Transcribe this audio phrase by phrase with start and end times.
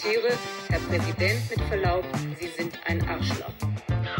[0.00, 0.32] Ich zitiere,
[0.70, 2.04] Herr Präsident, mit Verlaub,
[2.38, 3.52] Sie sind ein Arschloch.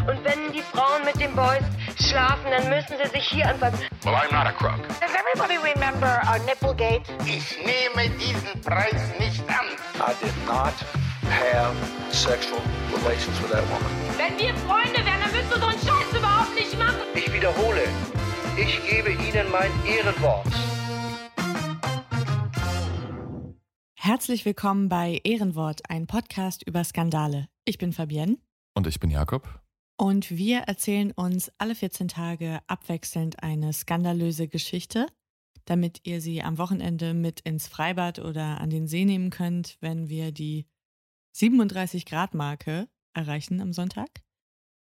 [0.07, 1.63] Und wenn die Frauen mit den Boys
[1.99, 3.79] schlafen, dann müssen sie sich hier anfassen.
[4.03, 4.77] Well, I'm not a crook.
[4.99, 7.01] Does everybody remember our Nipplegate?
[7.25, 9.65] Ich nehme diesen Preis nicht an.
[9.95, 10.73] I did not
[11.31, 11.73] have
[12.11, 12.61] sexual
[12.93, 13.89] relations with that woman.
[14.17, 17.01] Wenn wir Freunde wären, dann würdest du so einen Scheiß überhaupt nicht machen.
[17.15, 17.81] Ich wiederhole,
[18.55, 20.45] ich gebe Ihnen mein Ehrenwort.
[24.03, 27.47] Herzlich willkommen bei Ehrenwort, ein Podcast über Skandale.
[27.65, 28.39] Ich bin Fabienne.
[28.73, 29.61] Und ich bin Jakob.
[29.95, 35.05] Und wir erzählen uns alle 14 Tage abwechselnd eine skandalöse Geschichte,
[35.65, 40.09] damit ihr sie am Wochenende mit ins Freibad oder an den See nehmen könnt, wenn
[40.09, 40.65] wir die
[41.33, 44.09] 37 Grad Marke erreichen am Sonntag.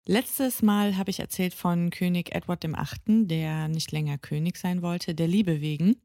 [0.06, 5.14] Letztes Mal habe ich erzählt von König Edward VIII., der nicht länger König sein wollte,
[5.14, 6.00] der Liebe wegen.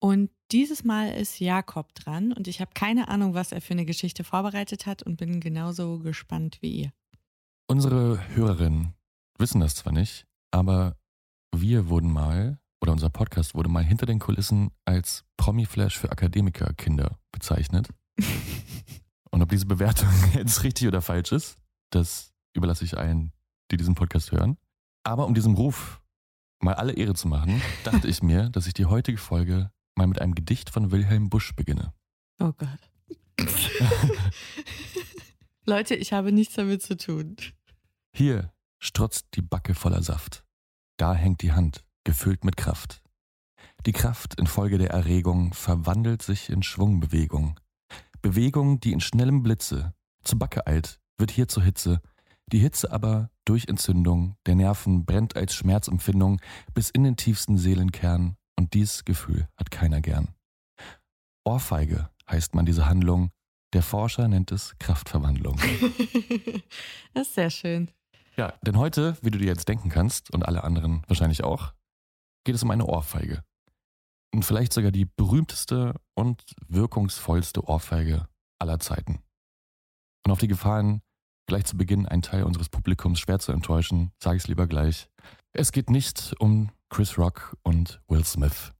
[0.00, 3.84] Und dieses Mal ist Jakob dran und ich habe keine Ahnung, was er für eine
[3.84, 6.92] Geschichte vorbereitet hat und bin genauso gespannt wie ihr.
[7.68, 8.94] Unsere Hörerinnen
[9.38, 10.96] wissen das zwar nicht, aber
[11.54, 17.18] wir wurden mal, oder unser Podcast wurde mal hinter den Kulissen als Promi-Flash für Akademikerkinder
[17.30, 17.88] bezeichnet.
[19.30, 21.58] Und ob diese Bewertung jetzt richtig oder falsch ist,
[21.90, 23.32] das überlasse ich allen,
[23.70, 24.56] die diesen Podcast hören.
[25.04, 26.02] Aber um diesem Ruf
[26.60, 30.22] mal alle Ehre zu machen, dachte ich mir, dass ich die heutige Folge mal mit
[30.22, 31.92] einem Gedicht von Wilhelm Busch beginne.
[32.38, 32.90] Oh Gott.
[35.66, 37.36] Leute, ich habe nichts damit zu tun.
[38.10, 40.42] Hier strotzt die Backe voller Saft.
[40.96, 43.02] Da hängt die Hand, gefüllt mit Kraft.
[43.84, 47.60] Die Kraft infolge der Erregung verwandelt sich in Schwungbewegung.
[48.22, 49.92] Bewegung, die in schnellem Blitze
[50.24, 52.00] zur Backe eilt, wird hier zur Hitze.
[52.46, 56.40] Die Hitze aber durch Entzündung der Nerven brennt als Schmerzempfindung
[56.72, 60.34] bis in den tiefsten Seelenkern und dies Gefühl hat keiner gern.
[61.46, 63.30] Ohrfeige heißt man diese Handlung,
[63.72, 65.56] der Forscher nennt es Kraftverwandlung.
[67.14, 67.90] das ist sehr schön.
[68.36, 71.72] Ja, denn heute, wie du dir jetzt denken kannst und alle anderen wahrscheinlich auch,
[72.44, 73.42] geht es um eine Ohrfeige.
[74.34, 78.28] Und vielleicht sogar die berühmteste und wirkungsvollste Ohrfeige
[78.58, 79.22] aller Zeiten.
[80.26, 81.00] Und auf die Gefahren,
[81.46, 85.08] gleich zu Beginn einen Teil unseres Publikums schwer zu enttäuschen, sage ich es lieber gleich.
[85.52, 88.72] Es geht nicht um Chris Rock und Will Smith.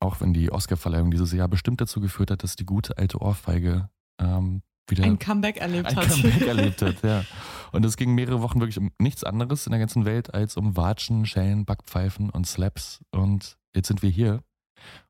[0.00, 3.90] Auch wenn die Oscarverleihung dieses Jahr bestimmt dazu geführt hat, dass die gute alte Ohrfeige
[4.18, 6.08] ähm, wieder ein Comeback erlebt ein hat.
[6.08, 7.24] Comeback erlebt hat, ja.
[7.72, 10.76] Und es ging mehrere Wochen wirklich um nichts anderes in der ganzen Welt als um
[10.76, 13.00] Watschen, Schellen, Backpfeifen und Slaps.
[13.10, 14.42] Und jetzt sind wir hier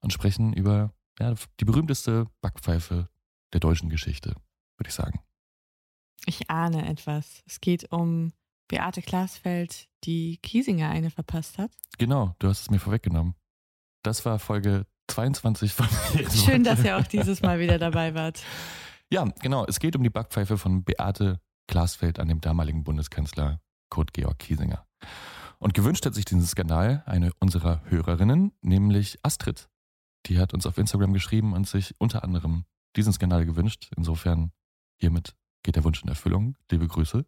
[0.01, 3.09] und sprechen über ja, die berühmteste Backpfeife
[3.53, 4.35] der deutschen Geschichte,
[4.77, 5.21] würde ich sagen.
[6.27, 7.43] Ich ahne etwas.
[7.47, 8.33] Es geht um
[8.69, 11.73] Beate Glasfeld, die Kiesinger eine verpasst hat.
[11.99, 13.35] Genau, du hast es mir vorweggenommen.
[14.03, 15.89] Das war Folge 22 von
[16.45, 18.43] Schön, dass ihr auch dieses Mal wieder dabei wart.
[19.11, 19.65] Ja, genau.
[19.67, 23.61] Es geht um die Backpfeife von Beate Glasfeld an dem damaligen Bundeskanzler
[23.91, 24.87] Kurt Georg Kiesinger.
[25.59, 29.69] Und gewünscht hat sich diesen Skandal eine unserer Hörerinnen, nämlich Astrid.
[30.27, 32.65] Die hat uns auf Instagram geschrieben und sich unter anderem
[32.97, 33.91] diesen Skandal gewünscht.
[33.97, 34.53] Insofern
[34.99, 36.57] hiermit geht der Wunsch in Erfüllung.
[36.71, 37.25] Liebe Grüße.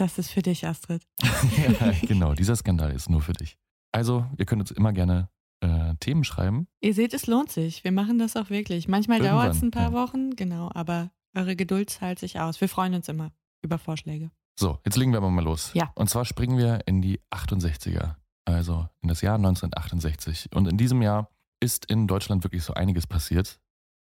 [0.00, 1.02] Das ist für dich, Astrid.
[1.20, 3.58] ja, genau, dieser Skandal ist nur für dich.
[3.92, 5.28] Also, ihr könnt uns immer gerne
[5.60, 6.68] äh, Themen schreiben.
[6.80, 7.84] Ihr seht, es lohnt sich.
[7.84, 8.88] Wir machen das auch wirklich.
[8.88, 9.92] Manchmal dauert es ein paar ja.
[9.92, 12.62] Wochen, genau, aber eure Geduld zahlt sich aus.
[12.62, 13.30] Wir freuen uns immer
[13.60, 14.30] über Vorschläge.
[14.58, 15.70] So, jetzt legen wir aber mal los.
[15.74, 15.92] Ja.
[15.94, 18.14] Und zwar springen wir in die 68er,
[18.46, 20.48] also in das Jahr 1968.
[20.54, 21.28] Und in diesem Jahr
[21.60, 23.60] ist in Deutschland wirklich so einiges passiert,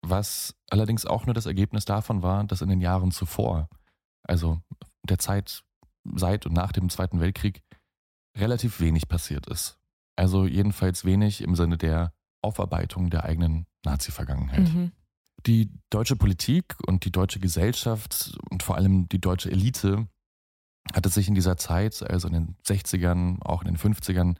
[0.02, 3.70] was allerdings auch nur das Ergebnis davon war, dass in den Jahren zuvor,
[4.23, 4.61] also
[5.02, 5.64] der Zeit
[6.16, 7.62] seit und nach dem Zweiten Weltkrieg,
[8.37, 9.78] relativ wenig passiert ist.
[10.16, 12.12] Also jedenfalls wenig im Sinne der
[12.43, 14.72] Aufarbeitung der eigenen Nazi-Vergangenheit.
[14.72, 14.93] Mhm.
[15.46, 20.08] Die deutsche Politik und die deutsche Gesellschaft und vor allem die deutsche Elite
[20.93, 24.37] hatte sich in dieser Zeit, also in den 60ern, auch in den 50ern,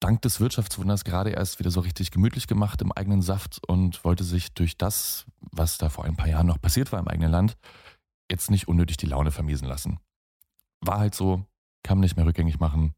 [0.00, 4.24] dank des Wirtschaftswunders gerade erst wieder so richtig gemütlich gemacht im eigenen Saft und wollte
[4.24, 7.56] sich durch das, was da vor ein paar Jahren noch passiert war im eigenen Land,
[8.30, 10.00] jetzt nicht unnötig die Laune vermiesen lassen.
[10.80, 11.44] War halt so,
[11.82, 12.92] kann man nicht mehr rückgängig machen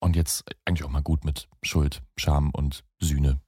[0.00, 3.40] und jetzt eigentlich auch mal gut mit Schuld, Scham und Sühne.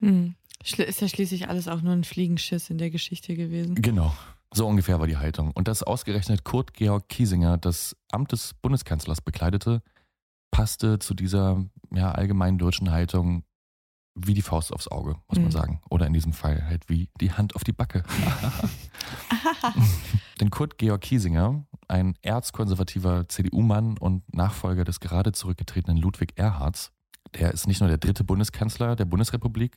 [0.00, 0.34] Mhm.
[0.64, 3.74] Ist ja schließlich alles auch nur ein Fliegenschiss in der Geschichte gewesen.
[3.76, 4.14] Genau.
[4.54, 5.50] So ungefähr war die Haltung.
[5.52, 9.82] Und dass ausgerechnet Kurt Georg Kiesinger das Amt des Bundeskanzlers bekleidete,
[10.50, 13.44] passte zu dieser ja, allgemeinen deutschen Haltung
[14.14, 15.50] wie die Faust aufs Auge, muss man Mhm.
[15.52, 15.80] sagen.
[15.88, 18.04] Oder in diesem Fall halt wie die Hand auf die Backe.
[20.40, 26.90] Denn Kurt Georg Kiesinger, ein erzkonservativer CDU-Mann und Nachfolger des gerade zurückgetretenen Ludwig Erhards,
[27.34, 29.76] der ist nicht nur der dritte Bundeskanzler der Bundesrepublik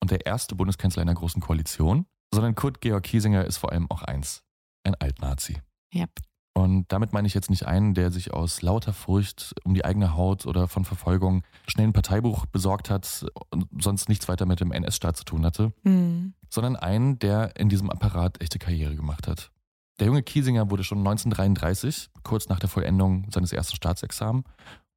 [0.00, 4.02] und der erste Bundeskanzler einer großen Koalition, sondern Kurt Georg Kiesinger ist vor allem auch
[4.02, 4.42] eins,
[4.84, 5.60] ein Altnazi.
[5.94, 6.10] Yep.
[6.54, 10.16] Und damit meine ich jetzt nicht einen, der sich aus lauter Furcht um die eigene
[10.16, 14.72] Haut oder von Verfolgung schnell ein Parteibuch besorgt hat und sonst nichts weiter mit dem
[14.72, 16.34] NS-Staat zu tun hatte, Mhm.
[16.50, 19.50] sondern einen, der in diesem Apparat echte Karriere gemacht hat.
[19.98, 24.44] Der junge Kiesinger wurde schon 1933, kurz nach der Vollendung seines ersten Staatsexamens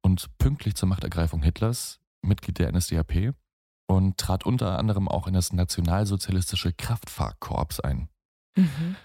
[0.02, 3.34] und pünktlich zur Machtergreifung Hitlers, Mitglied der NSDAP
[3.88, 8.08] und trat unter anderem auch in das nationalsozialistische Kraftfahrkorps ein.
[8.56, 8.96] Mhm.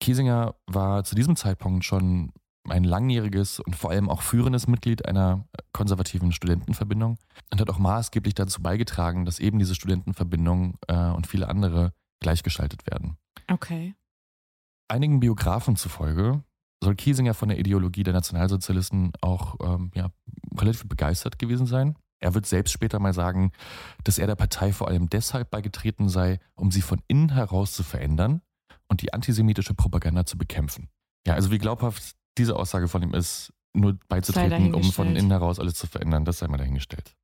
[0.00, 2.32] Kiesinger war zu diesem Zeitpunkt schon
[2.68, 7.18] ein langjähriges und vor allem auch führendes Mitglied einer konservativen Studentenverbindung
[7.52, 12.86] und hat auch maßgeblich dazu beigetragen, dass eben diese Studentenverbindung äh, und viele andere gleichgeschaltet
[12.86, 13.16] werden.
[13.50, 13.94] Okay.
[14.88, 16.42] Einigen Biografen zufolge
[16.82, 20.10] soll Kiesinger von der Ideologie der Nationalsozialisten auch ähm, ja,
[20.56, 21.96] relativ begeistert gewesen sein.
[22.20, 23.52] Er wird selbst später mal sagen,
[24.04, 27.82] dass er der Partei vor allem deshalb beigetreten sei, um sie von innen heraus zu
[27.82, 28.40] verändern
[28.88, 30.88] und die antisemitische Propaganda zu bekämpfen.
[31.26, 35.58] Ja, also wie glaubhaft diese Aussage von ihm ist, nur beizutreten, um von innen heraus
[35.58, 37.14] alles zu verändern, das sei mal dahingestellt.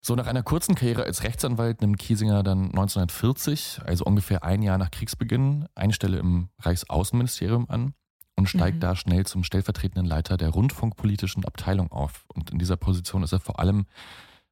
[0.00, 4.78] So, nach einer kurzen Karriere als Rechtsanwalt nimmt Kiesinger dann 1940, also ungefähr ein Jahr
[4.78, 7.94] nach Kriegsbeginn, eine Stelle im Reichsaußenministerium an
[8.36, 8.80] und steigt Mhm.
[8.80, 12.24] da schnell zum stellvertretenden Leiter der rundfunkpolitischen Abteilung auf.
[12.28, 13.86] Und in dieser Position ist er vor allem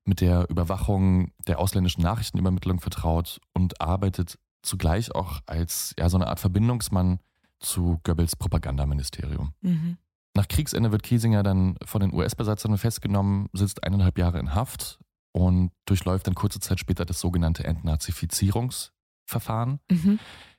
[0.05, 6.27] mit der Überwachung der ausländischen Nachrichtenübermittlung vertraut und arbeitet zugleich auch als ja, so eine
[6.27, 7.21] Art Verbindungsmann
[7.61, 9.53] zu Goebbels Propagandaministerium.
[9.61, 9.99] Mhm.
[10.37, 14.99] Nach Kriegsende wird Kiesinger dann von den US-Besatzern festgenommen, sitzt eineinhalb Jahre in Haft
[15.35, 20.19] und durchläuft dann kurze Zeit später das sogenannte Entnazifizierungsverfahren, Mhm.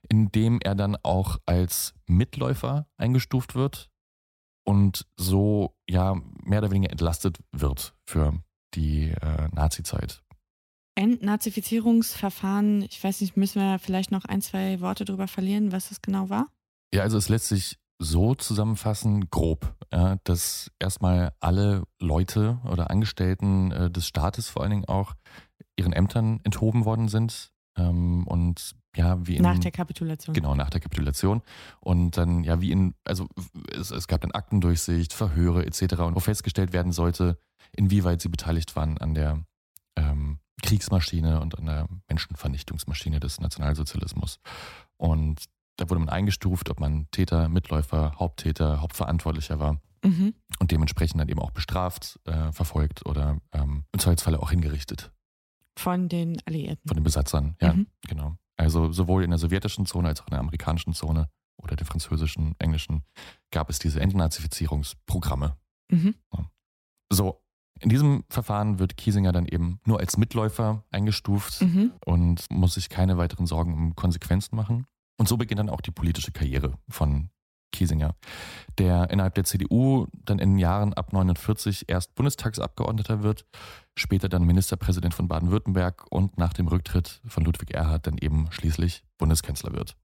[0.09, 3.89] in dem er dann auch als Mitläufer eingestuft wird
[4.65, 8.33] und so ja mehr oder weniger entlastet wird für
[8.73, 10.21] die äh, Nazi-Zeit.
[10.97, 16.01] Entnazifizierungsverfahren, ich weiß nicht, müssen wir vielleicht noch ein, zwei Worte drüber verlieren, was das
[16.01, 16.47] genau war?
[16.93, 23.71] Ja, also es lässt sich so zusammenfassen, grob, ja, dass erstmal alle Leute oder Angestellten
[23.71, 25.13] äh, des Staates vor allen Dingen auch
[25.77, 30.33] ihren Ämtern enthoben worden sind ähm, und ja, wie in, Nach der Kapitulation.
[30.33, 31.41] Genau, nach der Kapitulation.
[31.79, 33.27] Und dann, ja, wie in, also
[33.71, 35.95] es, es gab dann Aktendurchsicht, Verhöre etc.
[35.99, 37.37] und wo festgestellt werden sollte,
[37.73, 39.43] inwieweit sie beteiligt waren an der
[39.97, 44.39] ähm, Kriegsmaschine und an der Menschenvernichtungsmaschine des Nationalsozialismus.
[44.97, 45.43] Und
[45.77, 50.33] da wurde man eingestuft, ob man Täter, Mitläufer, Haupttäter, Hauptverantwortlicher war Mhm.
[50.59, 55.11] und dementsprechend dann eben auch bestraft, äh, verfolgt oder ähm, im Zweifelsfalle auch hingerichtet
[55.77, 56.87] Von den Alliierten.
[56.87, 57.55] von den Besatzern.
[57.61, 57.87] Ja, Mhm.
[58.07, 58.37] genau.
[58.57, 61.27] Also sowohl in der sowjetischen Zone als auch in der amerikanischen Zone
[61.57, 63.03] oder der französischen, englischen
[63.51, 65.57] gab es diese Entnazifizierungsprogramme.
[65.91, 66.15] Mhm.
[67.11, 67.41] So,
[67.81, 71.91] in diesem Verfahren wird Kiesinger dann eben nur als Mitläufer eingestuft Mhm.
[72.05, 74.85] und muss sich keine weiteren Sorgen um Konsequenzen machen.
[75.17, 77.29] Und so beginnt dann auch die politische Karriere von
[77.71, 78.15] Kiesinger,
[78.77, 83.45] der innerhalb der CDU dann in den Jahren ab 49 erst Bundestagsabgeordneter wird,
[83.95, 89.03] später dann Ministerpräsident von Baden-Württemberg und nach dem Rücktritt von Ludwig Erhard dann eben schließlich
[89.17, 89.95] Bundeskanzler wird.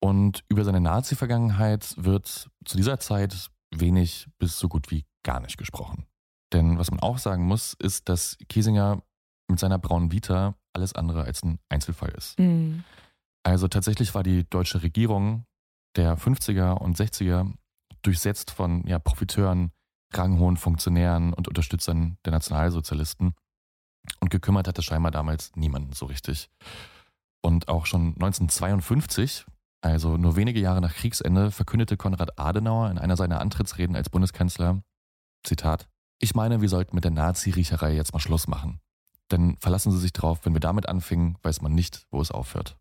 [0.00, 5.56] Und über seine Nazi-Vergangenheit wird zu dieser Zeit wenig bis so gut wie gar nicht
[5.58, 6.06] gesprochen.
[6.52, 9.02] Denn was man auch sagen muss, ist, dass Kiesinger
[9.48, 12.38] mit seiner braunen Vita alles andere als ein Einzelfall ist.
[12.38, 12.84] Mhm.
[13.42, 15.44] Also tatsächlich war die deutsche Regierung
[15.96, 17.52] der 50er und 60er
[18.02, 19.72] durchsetzt von ja, Profiteuren,
[20.12, 23.34] ranghohen Funktionären und Unterstützern der Nationalsozialisten.
[24.20, 26.50] Und gekümmert hatte scheinbar damals niemanden so richtig.
[27.40, 29.44] Und auch schon 1952,
[29.80, 34.82] also nur wenige Jahre nach Kriegsende, verkündete Konrad Adenauer in einer seiner Antrittsreden als Bundeskanzler,
[35.44, 35.88] Zitat,
[36.20, 38.80] ich meine, wir sollten mit der Nazi-Riecherei jetzt mal Schluss machen.
[39.32, 42.76] Denn verlassen Sie sich drauf, wenn wir damit anfingen, weiß man nicht, wo es aufhört.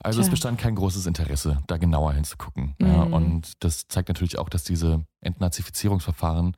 [0.00, 0.30] Also es Tja.
[0.32, 2.74] bestand kein großes Interesse, da genauer hinzugucken.
[2.80, 3.12] Ja, Mhm.
[3.12, 6.56] und das zeigt natürlich auch, dass diese Entnazifizierungsverfahren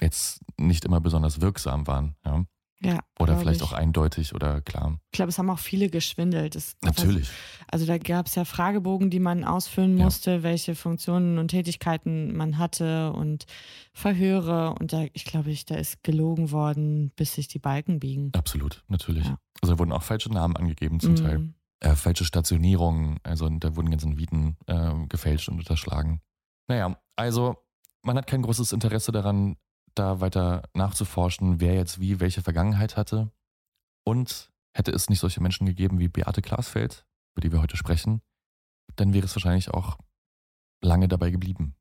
[0.00, 2.16] jetzt nicht immer besonders wirksam waren.
[2.24, 2.44] Ja?
[2.82, 2.98] Ja.
[3.18, 3.66] Oder vielleicht ich.
[3.66, 4.98] auch eindeutig oder klar.
[5.10, 6.54] Ich glaube, es haben auch viele geschwindelt.
[6.56, 7.30] Es, Natürlich.
[7.70, 10.04] Also da gab es ja Fragebogen, die man ausfüllen Ja.
[10.04, 13.46] musste, welche Funktionen und Tätigkeiten man hatte und
[13.94, 14.74] Verhöre.
[14.78, 18.30] Und da, ich glaube, ich, da ist gelogen worden, bis sich die Balken biegen.
[18.36, 19.24] Absolut, natürlich.
[19.24, 19.38] Ja.
[19.62, 21.48] Also da wurden auch falsche Namen angegeben zum Teil.
[21.80, 26.22] Äh, falsche Stationierungen, also da wurden ganzen Viten äh, gefälscht und unterschlagen.
[26.68, 27.56] Naja, also
[28.02, 29.56] man hat kein großes Interesse daran,
[29.94, 33.30] da weiter nachzuforschen, wer jetzt wie welche Vergangenheit hatte.
[34.04, 38.22] Und hätte es nicht solche Menschen gegeben wie Beate Glasfeld, über die wir heute sprechen,
[38.94, 39.98] dann wäre es wahrscheinlich auch
[40.82, 41.74] lange dabei geblieben.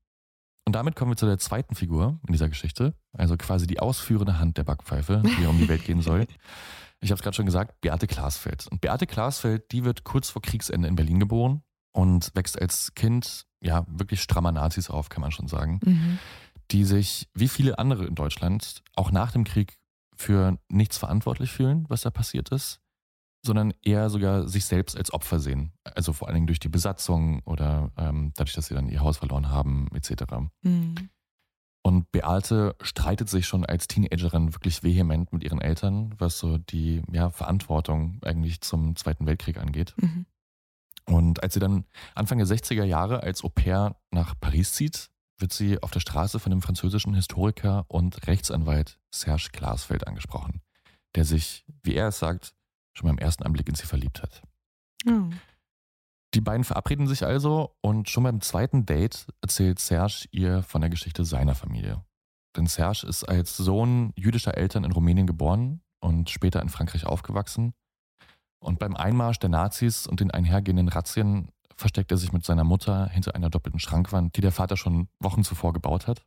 [0.65, 4.39] Und damit kommen wir zu der zweiten Figur in dieser Geschichte, also quasi die ausführende
[4.39, 6.25] Hand der Backpfeife, die um die Welt gehen soll.
[7.01, 8.67] Ich habe es gerade schon gesagt, Beate Glasfeld.
[8.67, 11.61] Und Beate Glasfeld, die wird kurz vor Kriegsende in Berlin geboren
[11.93, 16.19] und wächst als Kind ja wirklich strammer Nazis auf, kann man schon sagen, Mhm.
[16.71, 19.77] die sich wie viele andere in Deutschland auch nach dem Krieg
[20.15, 22.79] für nichts verantwortlich fühlen, was da passiert ist,
[23.45, 25.73] sondern eher sogar sich selbst als Opfer sehen.
[25.83, 29.17] Also vor allen Dingen durch die Besatzung oder ähm, dadurch, dass sie dann ihr Haus
[29.17, 30.23] verloren haben, etc.
[30.63, 30.95] Mhm.
[31.85, 37.03] Und Beate streitet sich schon als Teenagerin wirklich vehement mit ihren Eltern, was so die
[37.11, 39.93] ja, Verantwortung eigentlich zum Zweiten Weltkrieg angeht.
[39.97, 40.25] Mhm.
[41.05, 45.53] Und als sie dann Anfang der 60er Jahre als Au pair nach Paris zieht, wird
[45.53, 50.61] sie auf der Straße von dem französischen Historiker und Rechtsanwalt Serge Glasfeld angesprochen,
[51.13, 52.55] der sich, wie er es sagt,
[52.93, 54.41] schon beim ersten Anblick in sie verliebt hat.
[55.07, 55.29] Oh.
[56.35, 60.89] Die beiden verabreden sich also und schon beim zweiten Date erzählt Serge ihr von der
[60.89, 62.03] Geschichte seiner Familie.
[62.57, 67.73] Denn Serge ist als Sohn jüdischer Eltern in Rumänien geboren und später in Frankreich aufgewachsen.
[68.59, 73.07] Und beim Einmarsch der Nazis und den einhergehenden Razzien versteckt er sich mit seiner Mutter
[73.07, 76.25] hinter einer doppelten Schrankwand, die der Vater schon Wochen zuvor gebaut hat.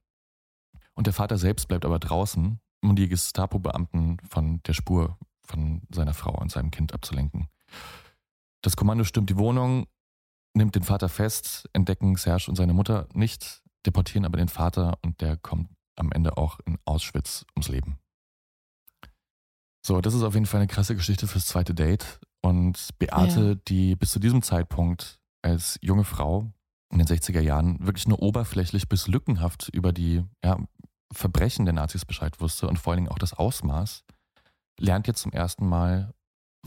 [0.95, 6.15] Und der Vater selbst bleibt aber draußen, um die Gestapo-Beamten von der Spur von seiner
[6.15, 7.49] Frau und seinem Kind abzulenken.
[8.63, 9.87] Das Kommando stürmt die Wohnung,
[10.55, 15.21] nimmt den Vater fest, entdecken Serge und seine Mutter nicht, deportieren aber den Vater und
[15.21, 17.99] der kommt am Ende auch in Auschwitz ums Leben.
[19.85, 22.21] So, das ist auf jeden Fall eine krasse Geschichte fürs zweite Date.
[22.41, 23.55] Und Beate, Ja.
[23.69, 26.53] die bis zu diesem Zeitpunkt als junge Frau
[26.91, 30.59] in den 60er Jahren wirklich nur oberflächlich bis lückenhaft über die ja,
[31.13, 34.05] Verbrechen der Nazis Bescheid wusste und vor allen Dingen auch das Ausmaß,
[34.79, 36.15] lernt jetzt zum ersten Mal,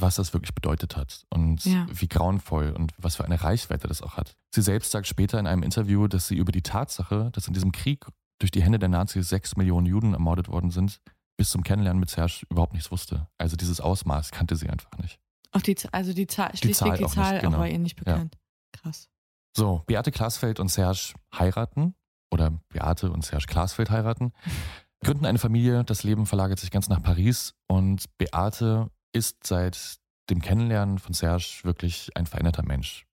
[0.01, 1.85] was das wirklich bedeutet hat und Ja.
[1.91, 4.35] wie grauenvoll und was für eine Reichweite das auch hat.
[4.53, 7.71] Sie selbst sagt später in einem Interview, dass sie über die Tatsache, dass in diesem
[7.71, 8.05] Krieg
[8.39, 10.99] durch die Hände der Nazis sechs Millionen Juden ermordet worden sind,
[11.37, 13.27] bis zum Kennenlernen mit Serge überhaupt nichts wusste.
[13.37, 15.19] Also dieses Ausmaß kannte sie einfach nicht.
[15.51, 17.57] Auch die, also die Zahl, schlichtweg Zahl die Zahl nicht, genau.
[17.59, 18.37] war ihr nicht bekannt.
[18.73, 19.09] Krass.
[19.55, 21.93] So, Beate Glasfeld und Serge heiraten
[22.31, 24.31] oder Beate und Serge Glasfeld heiraten,
[25.03, 29.99] gründen eine Familie, das Leben verlagert sich ganz nach Paris und Beate ist seit
[30.29, 33.05] dem Kennenlernen von Serge wirklich ein veränderter Mensch.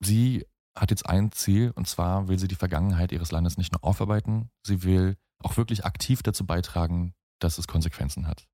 [0.00, 0.44] Sie
[0.76, 4.50] hat jetzt ein Ziel und zwar will sie die Vergangenheit ihres Landes nicht nur aufarbeiten,
[4.62, 8.46] sie will auch wirklich aktiv dazu beitragen, dass es Konsequenzen hat.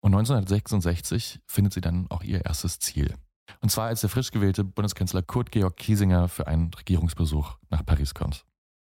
[0.00, 3.14] Und 1966 findet sie dann auch ihr erstes Ziel.
[3.60, 8.14] Und zwar als der frisch gewählte Bundeskanzler Kurt Georg Kiesinger für einen Regierungsbesuch nach Paris
[8.14, 8.44] kommt.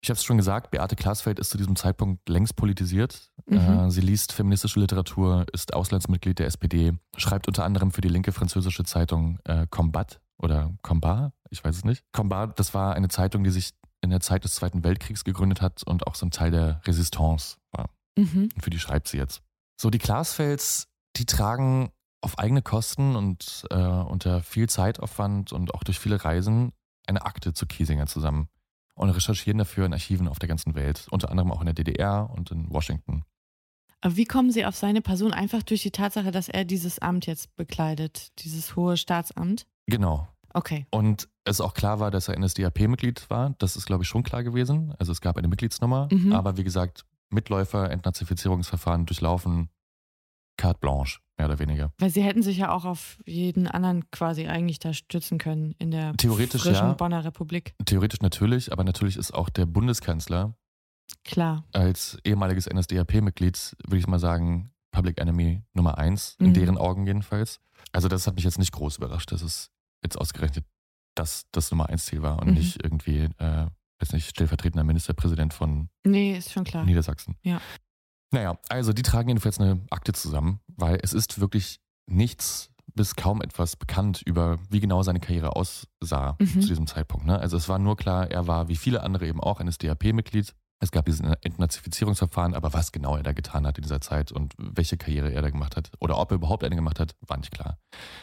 [0.03, 3.31] Ich habe es schon gesagt, Beate Glasfeld ist zu diesem Zeitpunkt längst politisiert.
[3.45, 3.57] Mhm.
[3.57, 8.33] Äh, sie liest feministische Literatur, ist Auslandsmitglied der SPD, schreibt unter anderem für die linke
[8.33, 12.03] französische Zeitung äh, Combat oder Combat, ich weiß es nicht.
[12.11, 15.83] Combat, das war eine Zeitung, die sich in der Zeit des Zweiten Weltkriegs gegründet hat
[15.83, 17.89] und auch so ein Teil der Resistance war.
[18.17, 18.49] Mhm.
[18.53, 19.41] Und für die schreibt sie jetzt.
[19.79, 25.83] So, die Glasfelds, die tragen auf eigene Kosten und äh, unter viel Zeitaufwand und auch
[25.85, 26.73] durch viele Reisen
[27.07, 28.49] eine Akte zu Kiesinger zusammen
[28.95, 32.29] und recherchieren dafür in Archiven auf der ganzen Welt, unter anderem auch in der DDR
[32.29, 33.23] und in Washington.
[34.01, 35.31] Aber wie kommen Sie auf seine Person?
[35.31, 39.65] Einfach durch die Tatsache, dass er dieses Amt jetzt bekleidet, dieses hohe Staatsamt?
[39.87, 40.27] Genau.
[40.53, 40.85] Okay.
[40.91, 43.55] Und es auch klar war, dass er NSDAP-Mitglied war.
[43.57, 44.93] Das ist, glaube ich, schon klar gewesen.
[44.99, 46.09] Also es gab eine Mitgliedsnummer.
[46.11, 46.33] Mhm.
[46.33, 49.69] Aber wie gesagt, Mitläufer, Entnazifizierungsverfahren durchlaufen,
[50.57, 51.91] carte blanche, mehr oder weniger.
[51.97, 55.91] Weil Sie hätten sich ja auch auf jeden anderen quasi eigentlich da stützen können in
[55.91, 56.93] der Theoretisch frischen ja.
[56.93, 57.73] Bonner Republik.
[57.85, 60.55] Theoretisch natürlich, aber natürlich ist auch der Bundeskanzler
[61.25, 61.63] Klar.
[61.73, 66.53] als ehemaliges NSDAP-Mitglied, würde ich mal sagen, Public Enemy Nummer eins, in Mhm.
[66.53, 67.59] deren Augen jedenfalls.
[67.91, 69.71] Also das hat mich jetzt nicht groß überrascht, dass es
[70.03, 70.65] jetzt ausgerechnet
[71.15, 72.53] das das Nummer eins Ziel war und Mhm.
[72.55, 73.67] nicht irgendwie, äh,
[73.99, 76.83] weiß nicht, stellvertretender Ministerpräsident von Nee, ist schon klar.
[76.85, 77.35] Niedersachsen.
[77.43, 77.61] Ja.
[78.33, 83.41] Naja, also die tragen jedenfalls eine Akte zusammen, weil es ist wirklich nichts bis kaum
[83.41, 86.61] etwas bekannt über, wie genau seine Karriere aussah Mhm.
[86.61, 87.25] zu diesem Zeitpunkt.
[87.25, 87.39] Ne?
[87.39, 90.53] Also es war nur klar, er war wie viele andere eben auch NSDAP-Mitglied.
[90.79, 94.53] Es gab dieses Entnazifizierungsverfahren, aber was genau er da getan hat in dieser Zeit und
[94.57, 97.51] welche Karriere er da gemacht hat oder ob er überhaupt eine gemacht hat, war nicht
[97.51, 97.77] klar.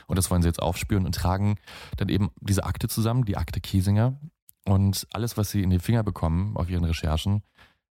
[0.07, 1.57] Und das wollen sie jetzt aufspüren und tragen
[1.97, 4.21] dann eben diese Akte zusammen, die Akte Kiesinger.
[4.67, 7.43] Und alles, was sie in die Finger bekommen auf ihren Recherchen,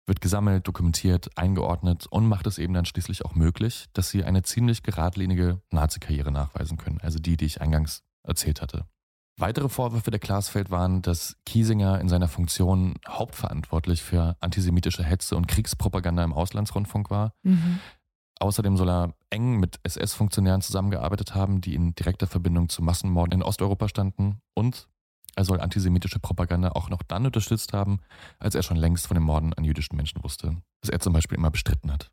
[0.07, 4.43] wird gesammelt, dokumentiert, eingeordnet und macht es eben dann schließlich auch möglich, dass sie eine
[4.43, 7.01] ziemlich geradlinige Nazi-Karriere nachweisen können.
[7.03, 8.87] Also die, die ich eingangs erzählt hatte.
[9.39, 15.49] Weitere Vorwürfe der Glasfeld waren, dass Kiesinger in seiner Funktion hauptverantwortlich für antisemitische Hetze und
[15.49, 17.33] Kriegspropaganda im Auslandsrundfunk war.
[17.43, 17.81] Mhm.
[18.41, 23.43] Außerdem soll er eng mit SS-Funktionären zusammengearbeitet haben, die in direkter Verbindung zu Massenmorden in
[23.43, 24.41] Osteuropa standen.
[24.55, 24.89] Und
[25.37, 28.01] er soll antisemitische Propaganda auch noch dann unterstützt haben,
[28.39, 31.39] als er schon längst von den Morden an jüdischen Menschen wusste, das er zum Beispiel
[31.39, 32.11] immer bestritten hat.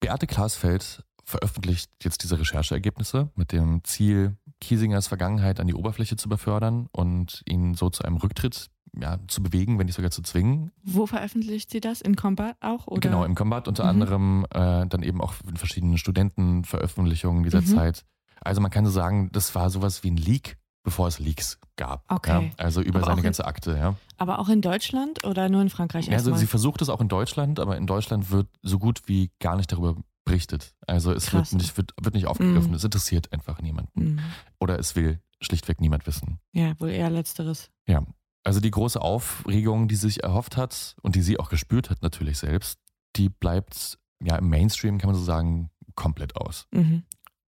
[0.00, 6.28] Beate Klasfeld veröffentlicht jetzt diese Rechercheergebnisse mit dem Ziel, Kiesingers Vergangenheit an die Oberfläche zu
[6.28, 10.72] befördern und ihn so zu einem Rücktritt ja, zu bewegen, wenn nicht sogar zu zwingen.
[10.82, 12.00] Wo veröffentlicht sie das?
[12.00, 12.88] In Combat auch?
[12.88, 13.00] Oder?
[13.00, 13.88] Genau, im Combat unter Mhm.
[13.90, 17.66] anderem äh, dann eben auch in verschiedenen Studentenveröffentlichungen dieser Mhm.
[17.66, 18.04] Zeit.
[18.40, 22.04] Also man kann so sagen, das war sowas wie ein Leak, bevor es Leaks gab.
[22.12, 22.46] Okay.
[22.46, 22.50] Ja?
[22.64, 23.96] Also über Aber seine in- ganze Akte, ja.
[24.16, 27.08] Aber auch in Deutschland oder nur in Frankreich Ja, Also sie versucht es auch in
[27.08, 30.74] Deutschland, aber in Deutschland wird so gut wie gar nicht darüber berichtet.
[30.86, 32.68] Also es wird nicht, wird, wird nicht aufgegriffen.
[32.70, 32.74] Mhm.
[32.76, 34.14] Es interessiert einfach niemanden.
[34.14, 34.20] Mhm.
[34.60, 36.38] Oder es will schlichtweg niemand wissen.
[36.52, 37.70] Ja, wohl eher letzteres.
[37.88, 38.04] Ja.
[38.44, 42.38] Also die große Aufregung, die sich erhofft hat und die sie auch gespürt hat natürlich
[42.38, 42.78] selbst,
[43.16, 46.66] die bleibt ja im Mainstream, kann man so sagen, komplett aus.
[46.72, 47.02] Mhm.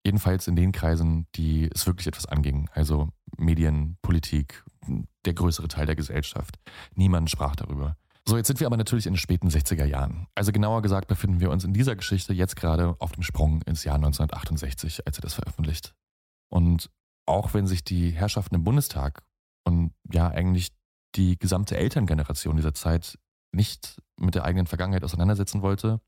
[0.05, 2.69] Jedenfalls in den Kreisen, die es wirklich etwas anging.
[2.73, 4.65] Also Medien, Politik,
[5.25, 6.59] der größere Teil der Gesellschaft.
[6.95, 7.97] Niemand sprach darüber.
[8.27, 10.27] So, jetzt sind wir aber natürlich in den späten 60er Jahren.
[10.35, 13.85] Also genauer gesagt befinden wir uns in dieser Geschichte jetzt gerade auf dem Sprung ins
[13.85, 15.95] Jahr 1968, als er das veröffentlicht.
[16.49, 16.91] Und
[17.27, 19.23] auch wenn sich die Herrschaften im Bundestag
[19.65, 20.69] und ja eigentlich
[21.17, 23.19] die gesamte Elterngeneration dieser Zeit
[23.53, 26.01] nicht mit der eigenen Vergangenheit auseinandersetzen wollte,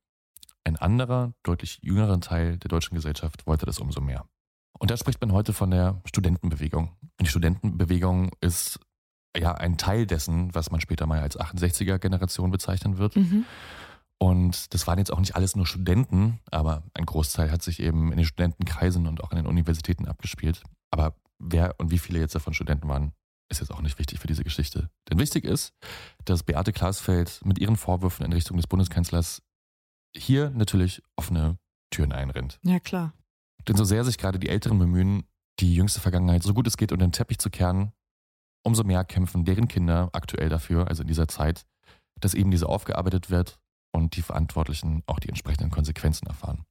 [0.65, 4.27] ein anderer, deutlich jüngerer Teil der deutschen Gesellschaft wollte das umso mehr.
[4.79, 6.97] Und da spricht man heute von der Studentenbewegung.
[7.01, 8.81] Und die Studentenbewegung ist
[9.37, 13.17] ja ein Teil dessen, was man später mal als 68er-Generation bezeichnen wird.
[13.17, 13.45] Mhm.
[14.19, 18.13] Und das waren jetzt auch nicht alles nur Studenten, aber ein Großteil hat sich eben
[18.13, 20.63] in den Studentenkreisen und auch in den Universitäten abgespielt.
[20.91, 23.13] Aber wer und wie viele jetzt davon Studenten waren,
[23.49, 24.91] ist jetzt auch nicht wichtig für diese Geschichte.
[25.11, 25.73] Denn wichtig ist,
[26.25, 29.43] dass Beate Klasfeld mit ihren Vorwürfen in Richtung des Bundeskanzlers
[30.17, 31.59] hier natürlich offene
[31.91, 32.59] Türen einrennt.
[32.65, 33.13] Ja, klar.
[33.69, 35.25] Denn so sehr sich gerade die Älteren bemühen,
[35.61, 37.93] die jüngste Vergangenheit so gut es geht unter den Teppich zu kehren,
[38.65, 41.65] umso mehr kämpfen deren Kinder aktuell dafür, also in dieser Zeit,
[42.21, 43.59] dass eben diese aufgearbeitet wird
[43.93, 46.65] und die Verantwortlichen auch die entsprechenden Konsequenzen erfahren.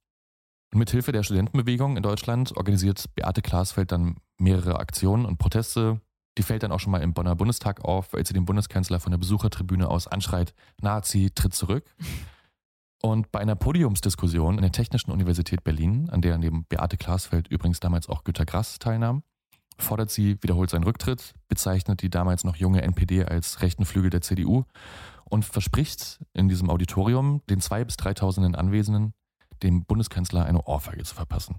[0.72, 6.00] Und mit Hilfe der Studentenbewegung in Deutschland organisiert Beate Klasfeld dann mehrere Aktionen und Proteste.
[6.38, 9.10] Die fällt dann auch schon mal im Bonner Bundestag auf, als sie den Bundeskanzler von
[9.10, 11.84] der Besuchertribüne aus anschreit, Nazi, tritt zurück.
[13.04, 17.80] Und bei einer Podiumsdiskussion in der Technischen Universität Berlin, an der neben Beate Klasfeld übrigens
[17.80, 19.24] damals auch Günter Grass teilnahm,
[19.76, 24.20] fordert sie wiederholt seinen Rücktritt, bezeichnet die damals noch junge NPD als rechten Flügel der
[24.20, 24.64] CDU
[25.24, 29.14] und verspricht in diesem Auditorium den zwei bis dreitausenden Anwesenden,
[29.64, 31.56] dem Bundeskanzler eine Ohrfeige zu verpassen.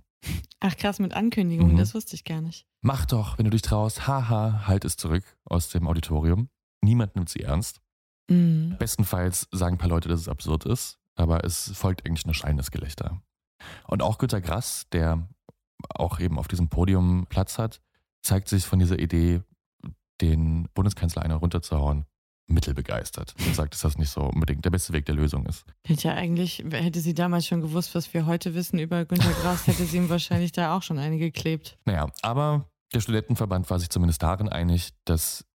[0.61, 1.77] Ach krass, mit Ankündigungen, Mhm.
[1.77, 2.65] das wusste ich gar nicht.
[2.81, 6.47] Mach doch, wenn du dich traust, haha, halt es zurück aus dem Auditorium.
[6.81, 7.81] Niemand nimmt sie ernst.
[8.29, 8.77] Mhm.
[8.79, 12.71] Bestenfalls sagen ein paar Leute, dass es absurd ist, aber es folgt eigentlich nur schallendes
[12.71, 13.21] Gelächter.
[13.87, 15.27] Und auch Günter Grass, der
[15.89, 17.81] auch eben auf diesem Podium Platz hat,
[18.21, 19.41] zeigt sich von dieser Idee,
[20.21, 22.05] den Bundeskanzler einer runterzuhauen,
[22.47, 23.35] mittelbegeistert.
[23.45, 25.65] Und sagt, dass das nicht so unbedingt der beste Weg der Lösung ist.
[25.85, 29.67] Hätte ja eigentlich, hätte sie damals schon gewusst, was wir heute wissen über Günter Grass,
[29.67, 31.77] hätte sie ihm wahrscheinlich da auch schon eine geklebt.
[31.85, 35.45] Naja, aber der Studentenverband war sich zumindest darin einig, dass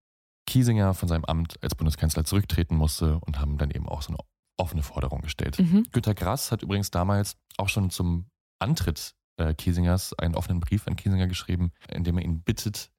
[0.47, 4.19] Kiesinger von seinem Amt als Bundeskanzler zurücktreten musste und haben dann eben auch so eine
[4.59, 5.59] offene Forderung gestellt.
[5.59, 5.87] Mhm.
[5.93, 8.27] Günter Grass hat übrigens damals auch schon zum
[8.59, 12.91] Antritt äh, Kiesingers einen offenen Brief an Kiesinger geschrieben, in dem er ihn bittet,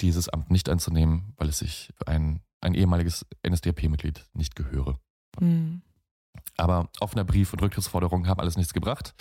[0.00, 4.98] dieses Amt nicht anzunehmen, weil es sich für ein, ein ehemaliges NSDAP-Mitglied nicht gehöre.
[5.38, 5.82] Mhm.
[6.56, 9.14] Aber offener Brief und Rücktrittsforderungen haben alles nichts gebracht.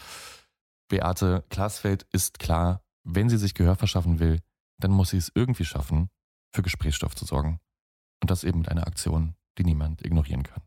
[0.90, 4.40] Beate Glasfeld ist klar, wenn sie sich Gehör verschaffen will,
[4.80, 6.10] dann muss sie es irgendwie schaffen,
[6.54, 7.60] für Gesprächsstoff zu sorgen.
[8.22, 10.62] Und das eben mit einer Aktion, die niemand ignorieren kann.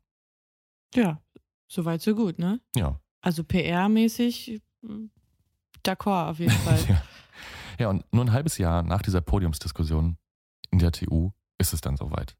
[0.94, 1.20] Ja,
[1.68, 2.60] soweit so gut, ne?
[2.76, 3.00] Ja.
[3.20, 5.06] Also PR-mäßig mm,
[5.84, 6.78] d'accord auf jeden Fall.
[6.88, 7.02] ja.
[7.78, 10.16] ja, und nur ein halbes Jahr nach dieser Podiumsdiskussion
[10.70, 12.36] in der TU ist es dann soweit.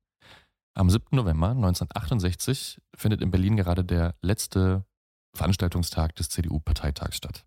[0.75, 1.05] Am 7.
[1.13, 4.87] November 1968 findet in Berlin gerade der letzte
[5.35, 7.47] Veranstaltungstag des CDU-Parteitags statt.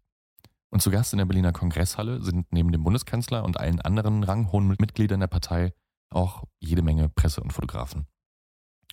[0.69, 4.67] Und zu Gast in der Berliner Kongresshalle sind neben dem Bundeskanzler und allen anderen ranghohen
[4.67, 5.73] Mitgliedern der Partei
[6.11, 8.07] auch jede Menge Presse und Fotografen.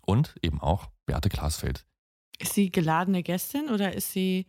[0.05, 1.87] Und eben auch Beate Glasfeld.
[2.43, 4.47] Ist sie geladene Gästin oder ist sie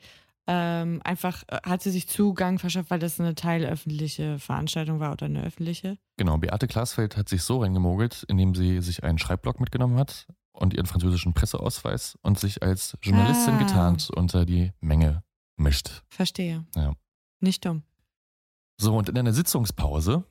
[0.47, 5.27] ähm, einfach, äh, hat sie sich Zugang verschafft, weil das eine teilöffentliche Veranstaltung war oder
[5.27, 5.97] eine öffentliche?
[6.17, 10.73] Genau, Beate Glasfeld hat sich so reingemogelt, indem sie sich einen Schreibblock mitgenommen hat und
[10.73, 13.57] ihren französischen Presseausweis und sich als Journalistin Ah.
[13.59, 15.23] getarnt unter die Menge
[15.55, 16.03] mischt.
[16.09, 16.65] Verstehe.
[16.75, 16.93] Ja.
[17.39, 17.83] Nicht dumm.
[18.77, 20.23] So, und in einer Sitzungspause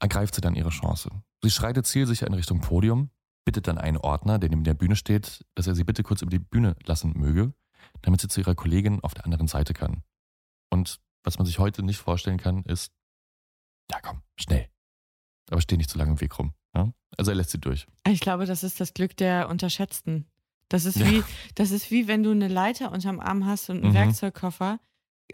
[0.00, 1.10] ergreift sie dann ihre Chance.
[1.42, 3.10] Sie schreitet zielsicher in Richtung Podium,
[3.48, 6.28] bittet dann einen Ordner, der neben der Bühne steht, dass er sie bitte kurz über
[6.30, 7.54] die Bühne lassen möge,
[8.02, 10.02] damit sie zu ihrer Kollegin auf der anderen Seite kann.
[10.68, 12.92] Und was man sich heute nicht vorstellen kann, ist,
[13.90, 14.68] ja komm, schnell.
[15.50, 16.52] Aber steh nicht zu lange im Weg rum.
[16.76, 16.92] Ja?
[17.16, 17.86] Also er lässt sie durch.
[18.06, 20.26] Ich glaube, das ist das Glück der Unterschätzten.
[20.68, 21.06] Das ist Ja.
[21.10, 23.94] wie, das ist wie wenn du eine Leiter unterm Arm hast und einen Mhm.
[23.94, 24.78] Werkzeugkoffer.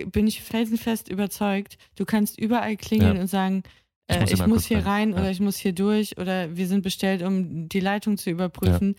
[0.06, 3.20] Bin ich felsenfest überzeugt, du kannst überall klingeln Ja.
[3.22, 3.64] und sagen,
[4.08, 4.84] Ich äh, muss ich hier muss, hier rein.
[4.86, 5.16] rein Ja.
[5.18, 8.96] oder ich muss hier durch oder wir sind bestellt, um die Leitung zu überprüfen.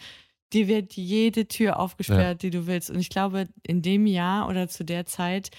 [0.53, 2.89] Dir wird jede Tür aufgesperrt, die du willst.
[2.89, 5.49] Und ich glaube, in dem Jahr oder zu der Zeit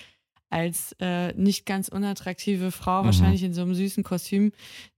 [0.48, 3.06] als äh, nicht ganz unattraktive Frau, Mhm.
[3.06, 4.52] wahrscheinlich in so einem süßen Kostüm,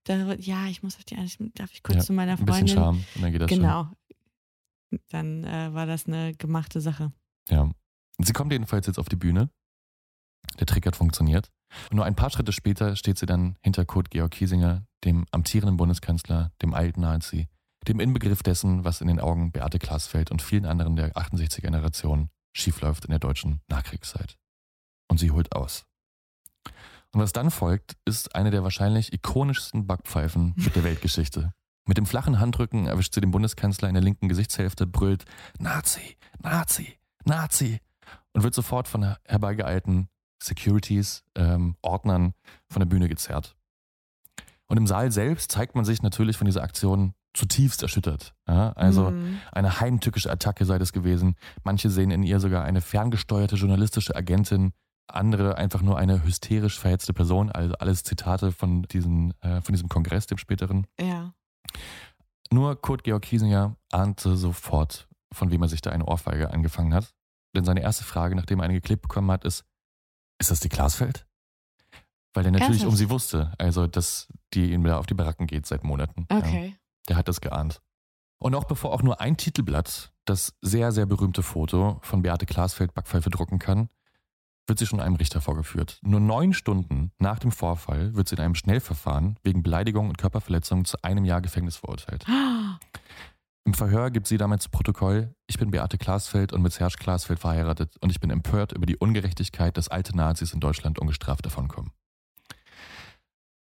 [0.04, 1.16] da, ja, ich muss auf die,
[1.54, 2.74] darf ich kurz Ja, zu meiner Ein bisschen Freundin?
[2.76, 3.58] Charme und dann geht das schon.
[3.61, 3.88] Genau.
[5.11, 7.12] Dann äh, war das eine gemachte Sache.
[7.48, 7.70] Ja.
[8.18, 9.50] Sie kommt jedenfalls jetzt auf die Bühne.
[10.58, 11.50] Der Trick hat funktioniert.
[11.90, 15.76] Und nur ein paar Schritte später steht sie dann hinter Kurt Georg Kiesinger, dem amtierenden
[15.76, 17.48] Bundeskanzler, dem alten Nazi,
[17.87, 23.04] dem Inbegriff dessen, was in den Augen Beate Glasfeld und vielen anderen der 68er-Generation schiefläuft
[23.04, 24.37] in der deutschen Nachkriegszeit.
[25.09, 25.85] Und sie holt aus.
[27.12, 31.52] Und was dann folgt, ist eine der wahrscheinlich ikonischsten Backpfeifen der Weltgeschichte.
[31.87, 35.24] Mit dem flachen Handrücken erwischt sie den Bundeskanzler in der linken Gesichtshälfte, brüllt
[35.59, 37.81] Nazi, Nazi, Nazi
[38.35, 40.09] und wird sofort von herbeigeeilten
[40.42, 42.35] Securities, ähm, Ordnern
[42.68, 43.57] von der Bühne gezerrt.
[44.66, 48.35] Und im Saal selbst zeigt man sich natürlich von dieser Aktion zutiefst erschüttert.
[48.46, 48.72] Ja?
[48.72, 49.38] Also Mhm.
[49.53, 51.37] eine heimtückische Attacke sei das gewesen.
[51.62, 54.72] Manche sehen in ihr sogar eine ferngesteuerte journalistische Agentin,
[55.07, 57.51] andere einfach nur eine hysterisch verhetzte Person.
[57.51, 60.87] Also alles Zitate von, diesen, äh, von diesem Kongress, dem späteren.
[61.01, 61.33] Ja.
[62.51, 67.14] Nur Kurt Georg Kiesinger ahnte sofort, von wem er sich da eine Ohrfeige angefangen hat.
[67.55, 69.64] Denn seine erste Frage, nachdem er eine geklebt bekommen hat, ist,
[70.38, 71.27] ist das die Glasfeld?
[72.35, 72.90] Weil er natürlich Ernsthaft?
[72.90, 76.27] um sie wusste, also dass die ihm da auf die Baracken geht seit Monaten.
[76.31, 76.38] Ja.
[76.38, 76.77] Okay.
[77.09, 77.81] Der hat das geahnt.
[78.38, 82.94] Und auch bevor auch nur ein Titelblatt das sehr, sehr berühmte Foto von Beate Glasfeld
[82.94, 83.88] Backpfeife drucken kann,
[84.68, 85.98] wird sie schon einem Richter vorgeführt.
[86.03, 90.85] Nur neun Stunden nach dem Vorfall wird sie in einem Schnellverfahren wegen Beleidigung und Körperverletzung
[90.85, 92.24] zu einem Jahr Gefängnis verurteilt.
[93.68, 97.38] Im Verhör gibt sie damit zu Protokoll, ich bin Beate Glasfeld und mit Serge Glasfeld
[97.38, 101.92] verheiratet und ich bin empört über die Ungerechtigkeit, dass alte Nazis in Deutschland ungestraft davonkommen.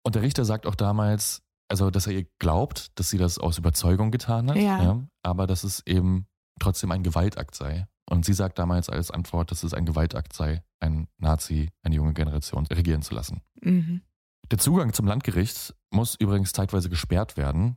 [0.01, 3.57] Und der Richter sagt auch damals, also dass er ihr glaubt, dass sie das aus
[3.57, 5.05] Überzeugung getan hat, Ja.
[5.21, 6.27] aber dass es eben
[6.61, 7.85] trotzdem ein Gewaltakt sei.
[8.09, 12.13] Und sie sagt damals als Antwort, dass es ein Gewaltakt sei, ein Nazi, eine junge
[12.13, 13.41] Generation regieren zu lassen.
[13.59, 14.01] Mhm.
[14.49, 17.75] Der Zugang zum Landgericht muss übrigens zeitweise gesperrt werden,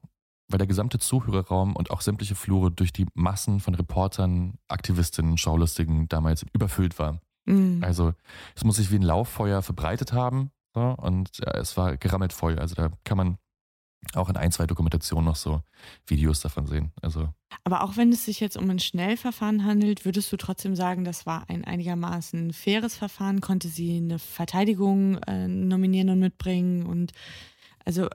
[0.52, 6.08] weil der gesamte Zuhörerraum und auch sämtliche Flure durch die Massen von Reportern, Aktivistinnen, Schaulustigen
[6.08, 7.20] damals überfüllt war.
[7.46, 7.82] Mhm.
[7.82, 8.12] Also
[8.54, 12.58] es muss sich wie ein Lauffeuer verbreitet haben so, und ja, es war gerammelt voll.
[12.58, 13.38] Also da kann man
[14.14, 15.62] auch in ein, zwei Dokumentationen noch so
[16.06, 16.92] Videos davon sehen.
[17.02, 17.28] Also
[17.64, 21.24] Aber auch wenn es sich jetzt um ein Schnellverfahren handelt, würdest du trotzdem sagen, das
[21.24, 23.40] war ein einigermaßen faires Verfahren?
[23.40, 26.84] Konnte sie eine Verteidigung äh, nominieren und mitbringen?
[26.84, 27.12] Und
[27.84, 28.08] also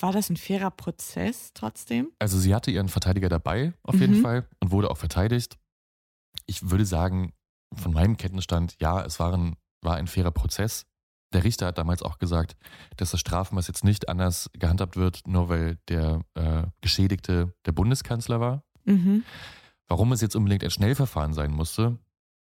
[0.00, 2.10] war das ein fairer Prozess trotzdem?
[2.18, 4.22] Also sie hatte ihren Verteidiger dabei, auf jeden Mhm.
[4.22, 5.58] Fall, und wurde auch verteidigt.
[6.46, 7.32] Ich würde sagen,
[7.74, 10.86] von meinem Kenntnisstand, ja, es war ein, war ein fairer Prozess.
[11.34, 12.56] Der Richter hat damals auch gesagt,
[12.96, 18.40] dass das Strafmaß jetzt nicht anders gehandhabt wird, nur weil der äh, Geschädigte der Bundeskanzler
[18.40, 18.64] war.
[18.84, 19.24] Mhm.
[19.88, 21.98] Warum es jetzt unbedingt ein Schnellverfahren sein musste,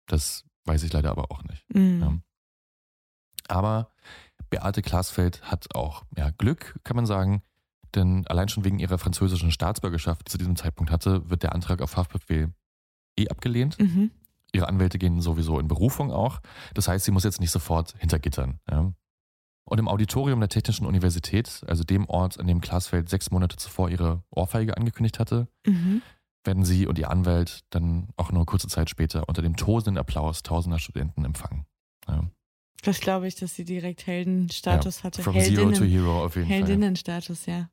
[0.07, 1.65] das weiß ich leider aber auch nicht.
[1.73, 2.01] Mhm.
[2.01, 2.19] Ja.
[3.49, 3.94] Aber
[4.51, 7.43] Beate Glasfeld hat auch ja, Glück, kann man sagen,
[7.95, 11.55] denn allein schon wegen ihrer französischen Staatsbürgerschaft, die sie zu diesem Zeitpunkt hatte, wird der
[11.55, 12.53] Antrag auf Haftbefehl
[13.19, 13.79] eh abgelehnt.
[13.79, 14.11] Mhm.
[14.53, 16.41] Ihre Anwälte gehen sowieso in Berufung auch.
[16.75, 18.61] Das heißt, sie muss jetzt nicht sofort hinter Gittern.
[18.71, 18.93] Ja.
[19.67, 23.89] Und im Auditorium der Technischen Universität, also dem Ort, an dem Glasfeld sechs Monate zuvor
[23.89, 26.03] ihre Ohrfeige angekündigt hatte, Mhm.
[26.45, 30.43] werden sie und ihr Anwalt dann auch nur kurze Zeit später unter dem tosenden Applaus
[30.43, 31.65] tausender Studenten empfangen.
[32.07, 32.25] Ja.
[32.83, 35.23] Das glaube ich, dass sie direkt Heldenstatus hatte.
[35.23, 36.57] From Zero to Hero auf jeden Fall.
[36.59, 37.69] Heldinnenstatus, ja.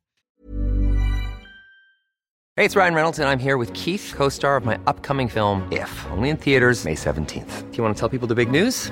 [2.58, 5.64] Hey, it's Ryan Reynolds, and I'm here with Keith, co star of my upcoming film,
[5.72, 7.72] If, only in theaters, May 17th.
[7.72, 8.92] Do you want to tell people the big news?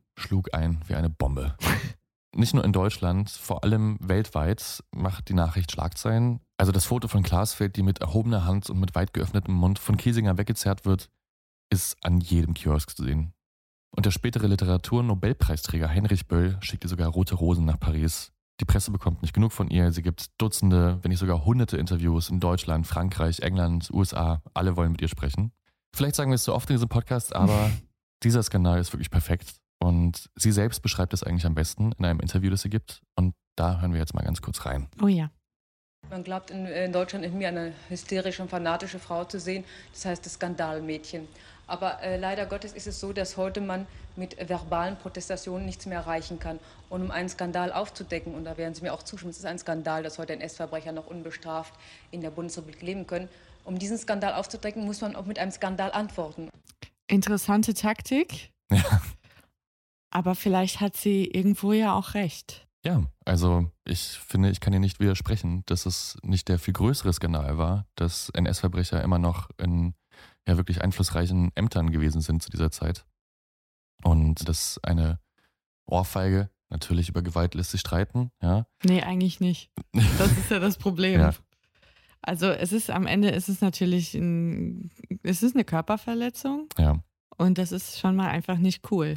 [0.17, 1.55] schlug ein wie eine Bombe.
[2.35, 6.39] Nicht nur in Deutschland, vor allem weltweit macht die Nachricht Schlagzeilen.
[6.57, 9.97] Also das Foto von Glasfeld, die mit erhobener Hand und mit weit geöffnetem Mund von
[9.97, 11.09] Kiesinger weggezerrt wird,
[11.69, 13.33] ist an jedem Kiosk zu sehen.
[13.93, 18.31] Und der spätere Literatur-Nobelpreisträger Heinrich Böll schickt ihr sogar rote Rosen nach Paris.
[18.61, 19.91] Die Presse bekommt nicht genug von ihr.
[19.91, 24.41] Sie gibt Dutzende, wenn nicht sogar hunderte Interviews in Deutschland, Frankreich, England, USA.
[24.53, 25.51] Alle wollen mit ihr sprechen.
[25.93, 27.71] Vielleicht sagen wir es so oft in diesem Podcast, aber
[28.23, 29.60] dieser Skandal ist wirklich perfekt.
[29.81, 33.01] Und sie selbst beschreibt es eigentlich am besten in einem Interview, das sie gibt.
[33.15, 34.87] Und da hören wir jetzt mal ganz kurz rein.
[35.01, 35.31] Oh ja.
[36.09, 39.63] Man glaubt in, in Deutschland in mir eine hysterische und fanatische Frau zu sehen,
[39.93, 41.27] das heißt das Skandalmädchen.
[41.67, 45.99] Aber äh, leider Gottes ist es so, dass heute man mit verbalen Protestationen nichts mehr
[45.99, 46.59] erreichen kann.
[46.89, 49.57] Und um einen Skandal aufzudecken, und da werden Sie mir auch zustimmen, es ist ein
[49.57, 51.73] Skandal, dass heute NS-Verbrecher noch unbestraft
[52.11, 53.29] in der Bundesrepublik leben können.
[53.63, 56.49] Um diesen Skandal aufzudecken, muss man auch mit einem Skandal antworten.
[57.07, 58.51] Interessante Taktik.
[58.69, 59.01] Ja.
[60.11, 62.67] Aber vielleicht hat sie irgendwo ja auch recht.
[62.85, 67.13] Ja, also ich finde, ich kann ihr nicht widersprechen, dass es nicht der viel größere
[67.13, 69.93] Skandal war, dass NS-Verbrecher immer noch in
[70.47, 73.05] ja wirklich einflussreichen Ämtern gewesen sind zu dieser Zeit.
[74.03, 75.19] Und dass eine
[75.85, 78.65] Ohrfeige, natürlich über Gewalt lässt sich streiten, ja.
[78.83, 79.71] Nee, eigentlich nicht.
[80.17, 81.19] Das ist ja das Problem.
[81.21, 81.33] Ja.
[82.23, 84.91] Also es ist am Ende ist es natürlich ein,
[85.23, 86.99] es ist eine Körperverletzung Ja.
[87.37, 89.15] und das ist schon mal einfach nicht cool.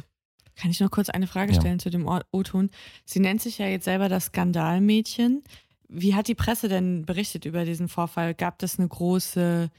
[0.55, 1.59] Kann ich noch kurz eine Frage Ja.
[1.59, 2.69] stellen zu dem O-Ton?
[3.05, 5.43] Sie nennt sich ja jetzt selber das Skandalmädchen.
[5.87, 8.33] Wie hat die Presse denn berichtet über diesen Vorfall?
[8.33, 9.69] Gab es eine große